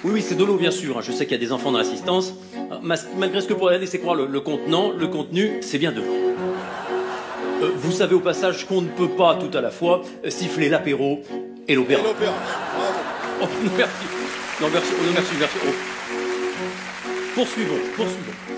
[0.03, 0.97] Oui, oui, c'est de l'eau, bien sûr.
[0.97, 1.01] hein.
[1.01, 2.33] Je sais qu'il y a des enfants dans l'assistance.
[3.15, 6.17] Malgré ce que pourrait laisser croire le, le contenant, le contenu, c'est bien de l'eau.
[7.61, 11.21] Euh, vous savez au passage qu'on ne peut pas tout à la fois siffler l'apéro
[11.69, 12.01] et l'opéra.
[12.01, 12.33] Et l'opéra.
[13.41, 13.93] Oh, non, merci.
[14.61, 14.91] Non, merci.
[14.91, 15.55] Non, merci, merci.
[15.65, 15.71] Oh.
[17.35, 18.52] Poursuivons, poursuivons.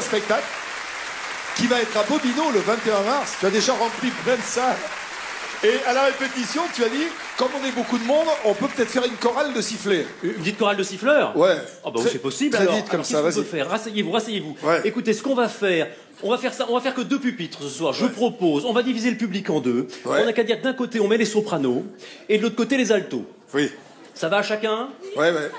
[0.00, 0.46] Spectacle
[1.56, 3.34] qui va être à Bobino le 21 mars.
[3.40, 4.76] Tu as déjà rempli plein de salles.
[5.62, 7.04] Et à la répétition, tu as dit,
[7.36, 10.06] comme on est beaucoup de monde, on peut peut-être faire une chorale de sifflets.
[10.22, 11.36] Une petite chorale de siffleurs?
[11.36, 11.54] Ouais.
[11.84, 12.76] Oh bah c'est possible Très alors.
[12.76, 13.44] vite comme Alors, ça, vas-y.
[13.44, 13.68] faire?
[13.68, 14.56] Rasseyez-vous, rasseyez-vous.
[14.62, 14.80] Ouais.
[14.84, 15.88] Écoutez, ce qu'on va faire,
[16.22, 17.92] on va faire ça, on va faire que deux pupitres ce soir.
[17.92, 19.86] Je propose, on va diviser le public en deux.
[20.06, 20.20] Ouais.
[20.22, 21.84] On n'a qu'à dire d'un côté on met les sopranos
[22.30, 23.26] et de l'autre côté les altos.
[23.52, 23.70] Oui.
[24.14, 24.88] Ça va à chacun?
[25.14, 25.50] Ouais, ouais.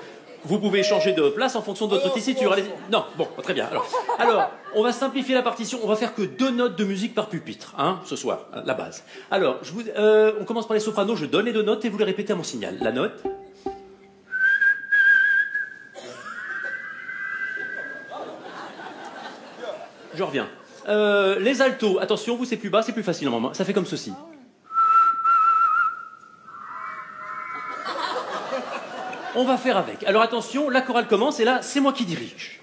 [0.43, 2.51] Vous pouvez changer de place en fonction de votre tessiture.
[2.51, 3.67] Allez non, bon, très bien.
[3.67, 3.87] Alors,
[4.17, 5.79] alors, on va simplifier la partition.
[5.83, 8.73] On va faire que deux notes de musique par pupitre, hein, ce soir, hein, la
[8.73, 9.03] base.
[9.29, 11.15] Alors, je vous, euh, on commence par les sopranos.
[11.15, 12.77] Je donne les deux notes et vous les répétez à mon signal.
[12.81, 13.23] La note.
[20.15, 20.47] Je reviens.
[20.89, 23.53] Euh, les altos, attention, vous c'est plus bas, c'est plus facile normalement.
[23.53, 24.11] Ça fait comme ceci.
[29.33, 30.03] On va faire avec.
[30.03, 32.61] Alors attention, la chorale commence et là, c'est moi qui dirige.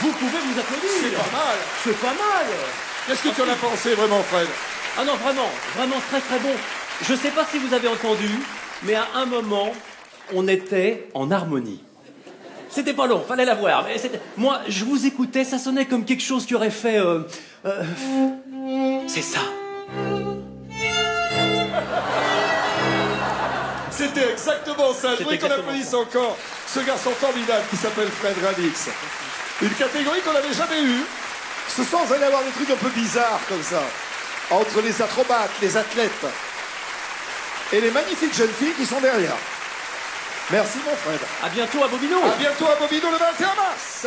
[0.00, 0.88] Vous pouvez vous applaudir.
[1.00, 1.56] C'est pas mal.
[1.82, 2.46] C'est pas mal.
[3.06, 4.46] Qu'est-ce que tu en as pensé vraiment, Fred
[4.98, 6.54] Ah non, vraiment, vraiment très très bon.
[7.02, 8.28] Je sais pas si vous avez entendu,
[8.82, 9.72] mais à un moment,
[10.34, 11.82] on était en harmonie.
[12.70, 13.84] C'était pas long, fallait la voir.
[13.84, 13.96] Mais
[14.36, 16.98] moi, je vous écoutais, ça sonnait comme quelque chose qui aurait fait.
[16.98, 17.20] euh,
[17.64, 17.82] euh,
[19.06, 19.40] c'est ça.
[23.90, 25.16] C'était exactement ça.
[25.16, 26.36] Je voudrais qu'on applaudisse encore
[26.66, 28.88] ce garçon formidable qui s'appelle Fred Radix.
[29.62, 31.02] Une catégorie qu'on n'avait jamais eue.
[31.68, 33.82] Ce soir, vous allez avoir des trucs un peu bizarres comme ça.
[34.50, 36.26] Entre les acrobates, les athlètes
[37.72, 39.36] et les magnifiques jeunes filles qui sont derrière.
[40.50, 41.20] Merci mon Fred.
[41.42, 42.18] À bientôt à Bobino.
[42.24, 44.06] À bientôt à Bobino le 21 mars.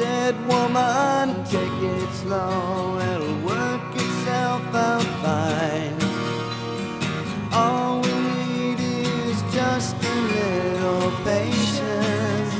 [0.00, 5.98] Said woman, take it slow, it'll work itself out fine.
[7.52, 12.54] All we need is just a little patience.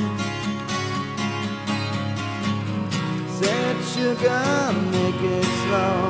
[3.39, 4.45] Said sugar,
[4.91, 6.00] make it slow,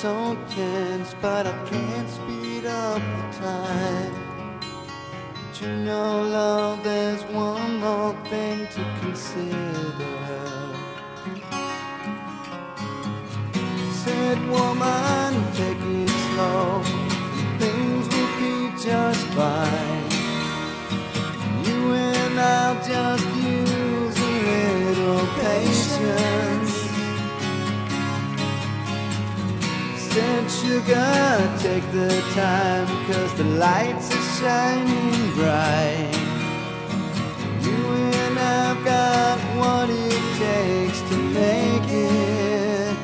[0.00, 7.80] So tense But I can't speed up the time But you know love there's one
[7.80, 10.14] more thing to consider
[14.04, 16.82] said, woman, take it slow.
[17.58, 20.08] Things will be just fine.
[22.88, 23.37] your
[30.48, 36.10] sugar, take the time, cause the lights are shining bright.
[37.60, 37.76] You
[38.22, 42.96] and I've got what it takes to make it.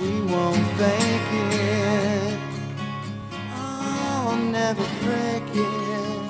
[0.00, 2.38] We won't fake it.
[3.54, 6.22] Oh, I'll never break it,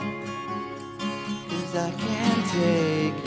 [1.48, 3.21] cause I can't take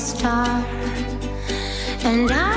[0.00, 0.46] star,
[2.04, 2.49] and I.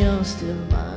[0.00, 0.89] you're still mine.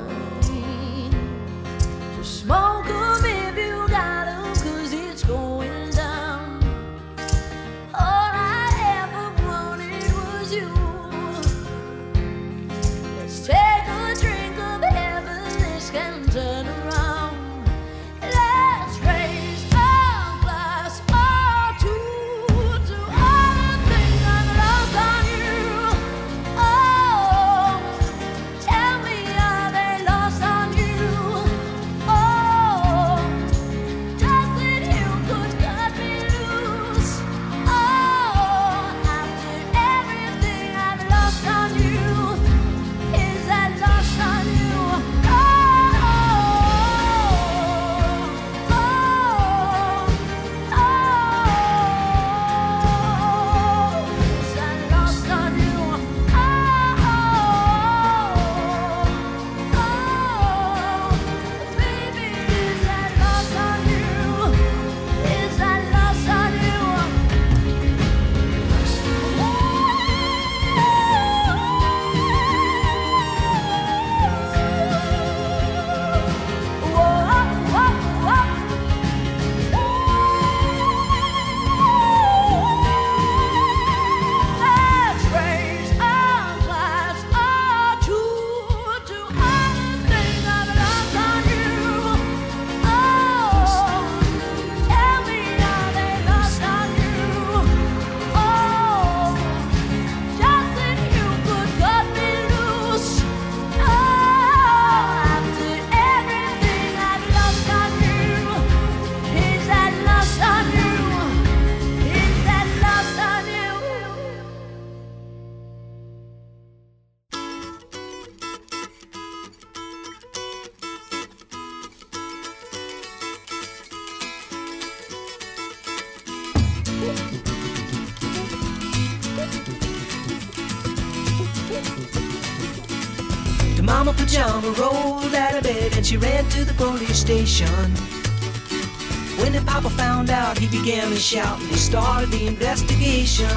[141.23, 143.47] Shout, and he started the investigation.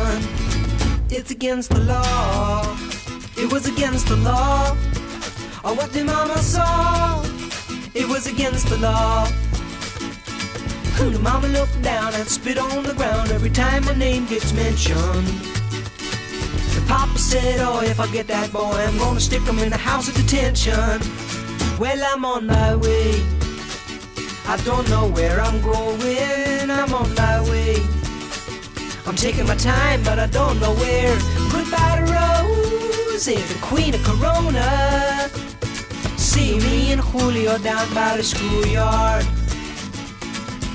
[1.10, 2.62] It's against the law.
[3.36, 4.70] It was against the law.
[5.64, 7.24] Or what the mama saw.
[7.93, 9.26] It was against the law.
[10.97, 15.26] The mama looked down and spit on the ground every time my name gets mentioned.
[16.76, 19.76] The papa said, Oh, if I get that boy, I'm gonna stick him in the
[19.76, 21.01] house of detention.
[21.80, 23.26] Well, I'm on my way.
[24.47, 26.45] I don't know where I'm going.
[26.70, 27.76] I'm on my way.
[29.06, 31.16] I'm taking my time, but I don't know where.
[31.52, 35.28] Goodbye to Rose, the queen of Corona.
[36.16, 39.24] See me and Julio down by the schoolyard.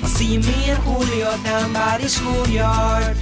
[0.07, 3.17] See me and Julio down by the schoolyard.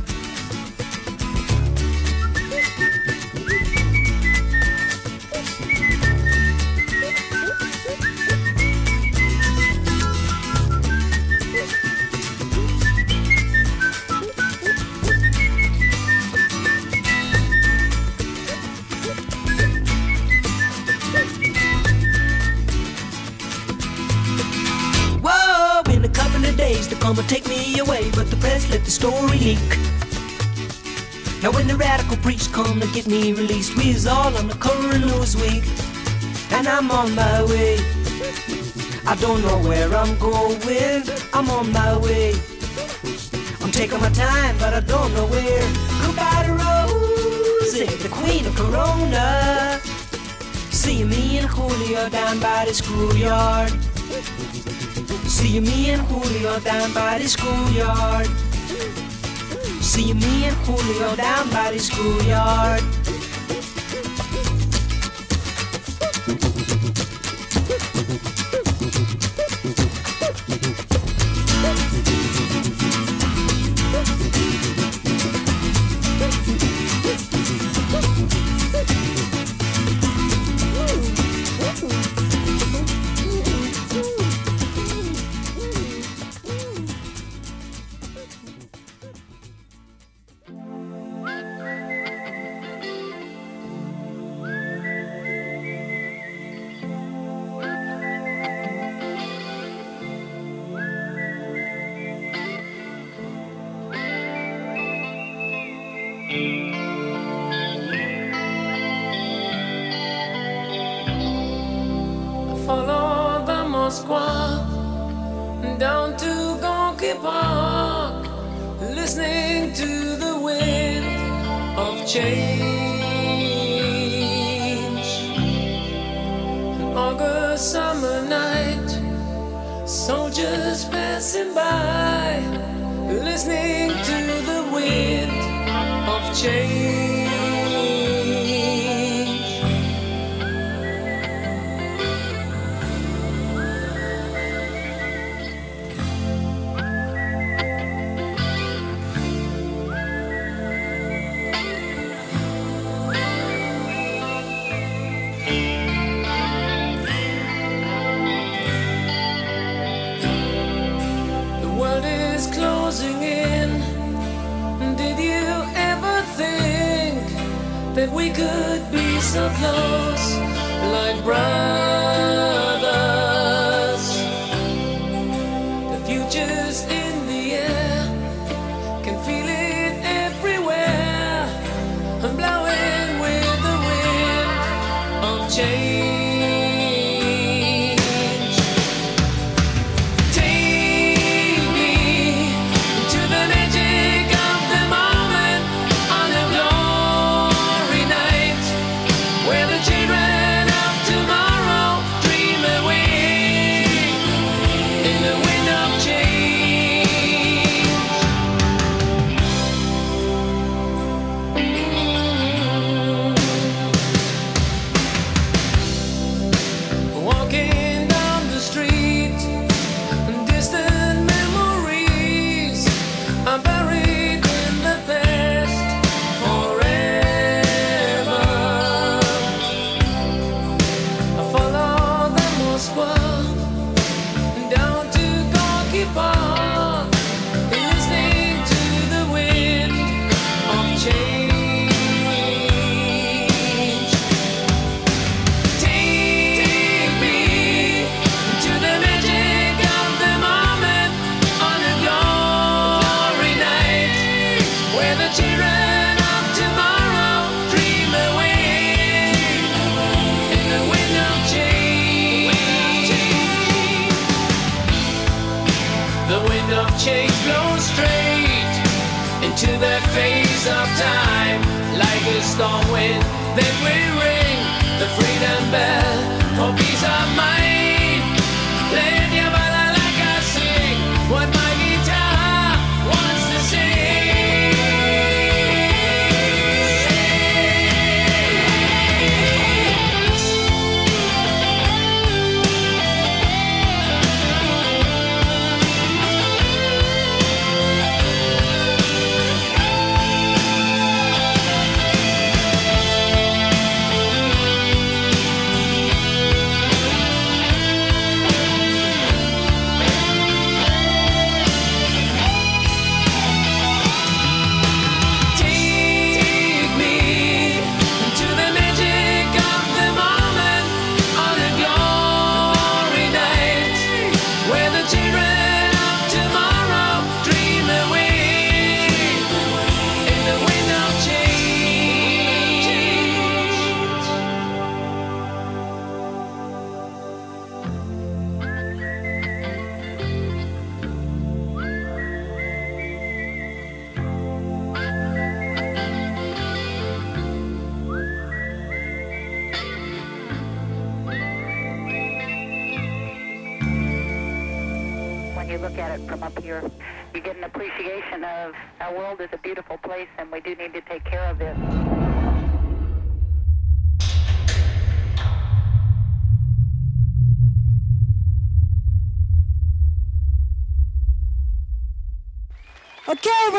[32.30, 35.64] Priest come to get me released, we's all on the current news week,
[36.51, 37.77] and I'm on my way.
[39.07, 41.01] I don't know where I'm going,
[41.34, 42.35] I'm on my way.
[43.61, 45.68] I'm taking my time, but I don't know where.
[46.03, 49.80] Goodbye to Rosie, eh, the queen of Corona.
[50.69, 53.72] See me and Julio down by the schoolyard.
[55.27, 58.30] See me and Julio down by the schoolyard.
[59.89, 62.98] See me and Julio down by the schoolyard.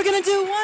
[0.01, 0.60] We're gonna do one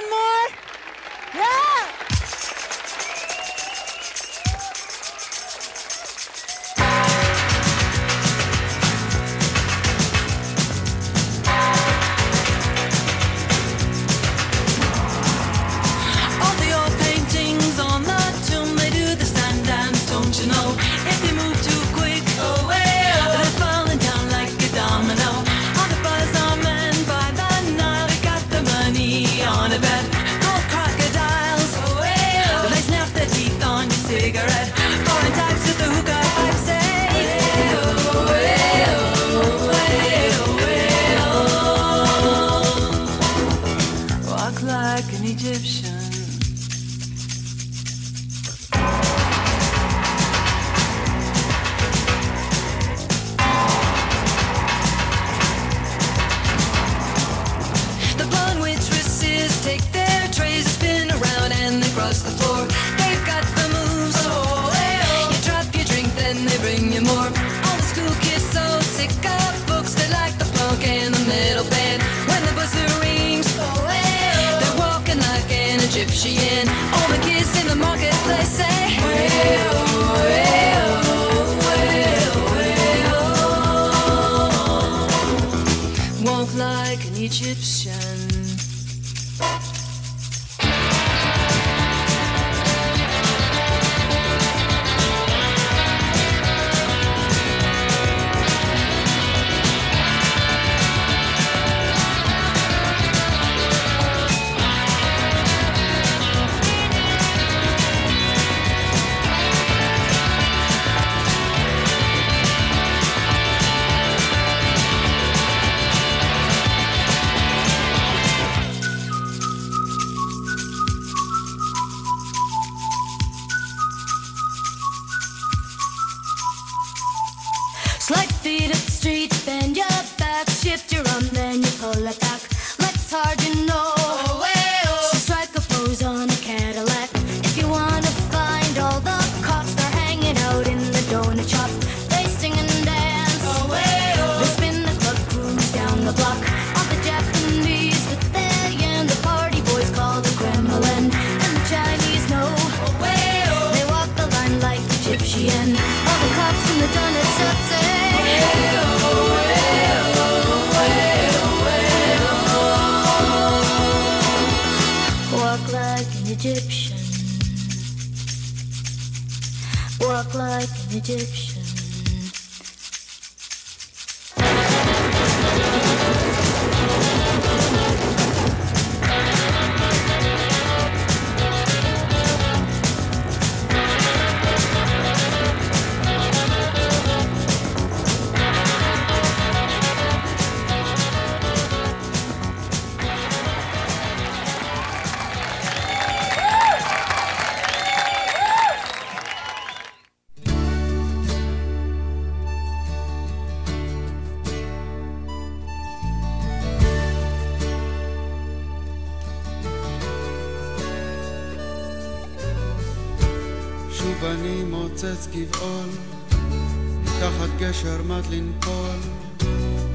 [217.59, 218.97] גשר מת לנפול,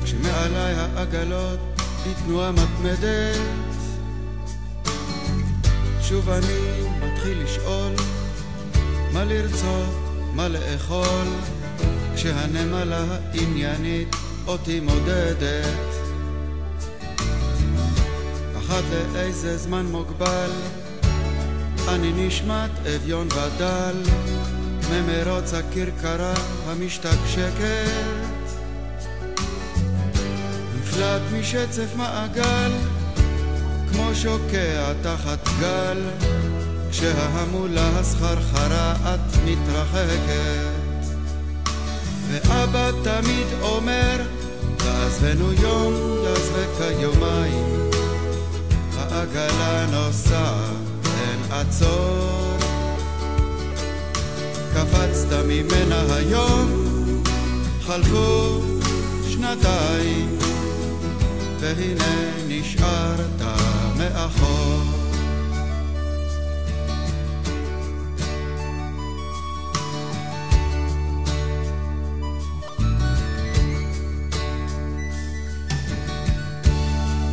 [0.04, 1.60] כשמעליי העגלות
[2.08, 3.38] בתנועה מתמדת.
[6.02, 7.92] שוב אני מתחיל לשאול,
[9.14, 9.96] מה לרצות,
[10.34, 11.28] מה לאכול,
[12.16, 14.16] כשהנמלה העניינית
[14.48, 15.78] אותי מודדת.
[18.58, 18.84] אחת
[19.14, 20.52] לאיזה זמן מוגבל,
[21.88, 24.04] אני נשמט אביון ודל,
[24.92, 26.34] ממרוץ הכרכרה
[26.68, 28.22] המשתקשקת.
[30.76, 32.72] נפלט משצף מעגל,
[33.92, 35.98] כמו שוקע תחת גל,
[36.92, 40.82] כשההמולה הסחרחרה את מתרחקת.
[42.30, 44.22] ואבא תמיד אומר,
[44.78, 45.94] תעזבנו יום,
[46.26, 47.90] יעזבק יומיים,
[48.98, 50.72] העגלה נוסעת,
[51.06, 52.51] אין עצור.
[54.74, 56.72] קפצת ממנה היום,
[57.82, 58.62] חלפו
[59.30, 60.38] שנתיים,
[61.60, 63.42] והנה נשארת
[63.98, 64.82] מאחור.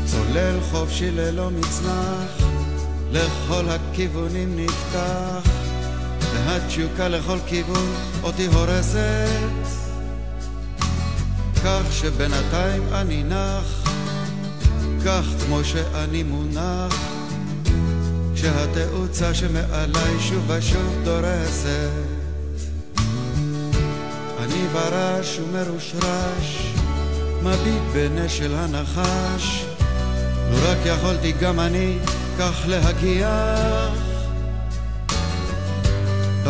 [0.06, 2.42] צולל חופשי ללא מצנח,
[3.12, 5.57] לכל הכיוונים נפתח,
[6.48, 9.38] והתשוקה לכל כיוון אותי הורסת,
[11.64, 13.88] כך שבינתיים אני נח,
[15.04, 16.94] כך כמו שאני מונח,
[18.34, 21.90] כשהתאוצה שמעליי שוב ושוב דורסת.
[24.38, 26.72] אני ברש ומרושרש,
[27.42, 29.64] מביט בנשל הנחש,
[30.50, 31.98] לו רק יכולתי גם אני
[32.38, 34.07] כך להגיח.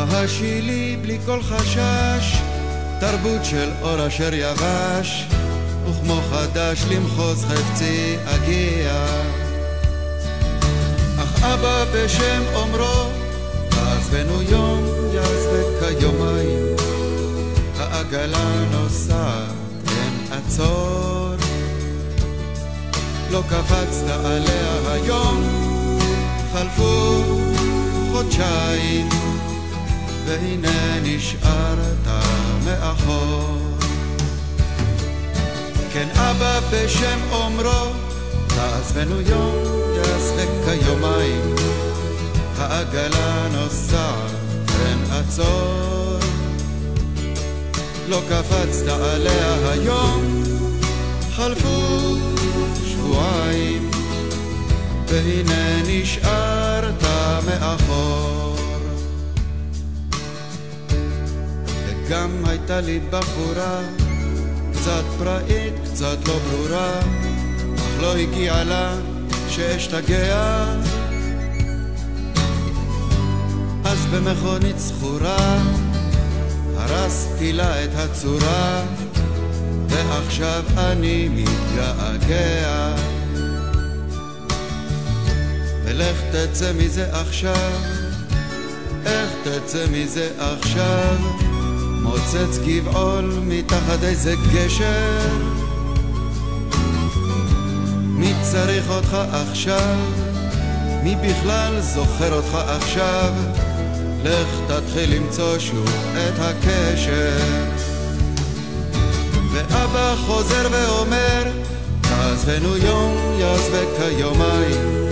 [0.05, 2.39] בהשילי בלי כל חשש,
[3.01, 5.27] תרבות של אור אשר יבש,
[5.91, 9.07] וכמו חדש למחוז חפצי אגיע.
[11.19, 13.11] אך אבא בשם אומרו,
[13.71, 14.85] עזבנו יום
[15.15, 16.77] יעזבק כיומיים,
[17.79, 19.53] העגלה נוסעת,
[19.89, 21.35] אין עצור.
[23.31, 25.43] לא קפצת עליה היום,
[26.53, 27.23] חלפו
[28.13, 29.09] חודשיים,
[30.29, 32.07] והנה נשארת
[32.65, 33.59] מאחור.
[35.93, 37.93] כן אבא בשם אומרו,
[38.47, 39.55] תעזבנו יום,
[39.97, 41.55] יעזבק כיומיים,
[42.57, 44.31] העגלה נוסעת,
[44.87, 46.19] אין עצור.
[48.09, 50.43] לא קפצת עליה היום,
[51.37, 52.17] חלפו
[52.87, 53.91] שבועיים,
[55.09, 57.03] והנה נשארת
[57.47, 58.58] מאחור.
[62.09, 63.81] וגם הייתה לי בחורה,
[64.73, 67.01] קצת פראית, קצת לא ברורה,
[67.77, 68.95] אך לא הגיעה לה
[69.49, 70.65] שאשתגע.
[73.85, 75.63] אז במכונית זכורה,
[76.77, 78.83] הרסתי לה את הצורה,
[79.89, 82.95] ועכשיו אני מתגעגע.
[85.85, 87.73] ולך תצא מזה עכשיו,
[89.07, 91.58] איך תצא מזה עכשיו?
[92.09, 95.29] מוצץ גבעול מתחת איזה גשר.
[98.01, 99.97] מי צריך אותך עכשיו?
[101.03, 103.33] מי בכלל זוכר אותך עכשיו?
[104.25, 107.39] לך תתחיל למצוא שוב את הקשר.
[109.53, 111.43] ואבא חוזר ואומר,
[112.01, 115.09] תעזבנו יום, יעזבק כיומיים.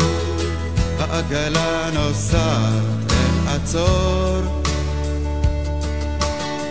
[0.98, 2.73] העגלה נוסעת,
[3.10, 4.65] אין עצור.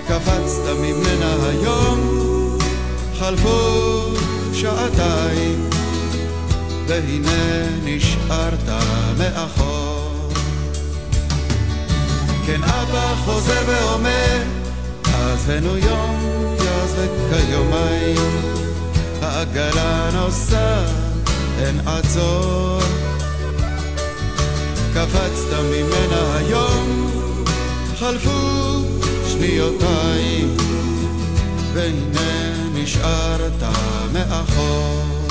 [0.08, 2.00] קפצת ממנה היום,
[3.20, 4.02] חלפו
[4.54, 5.70] שעתיים,
[6.88, 8.70] והנה נשארת
[9.18, 10.30] מאחור.
[12.46, 14.42] כן אבא חוזר ואומר,
[15.04, 16.20] עזבנו יום,
[16.66, 18.42] יעזבק כיומיים,
[19.22, 20.90] העגלה נוסעת,
[21.60, 22.80] אין עצור.
[24.94, 27.12] קפצת ממנה היום,
[28.00, 28.75] חלפו
[29.46, 30.58] שניותיים,
[31.74, 33.64] והנה נשארת
[34.14, 35.25] מאחור.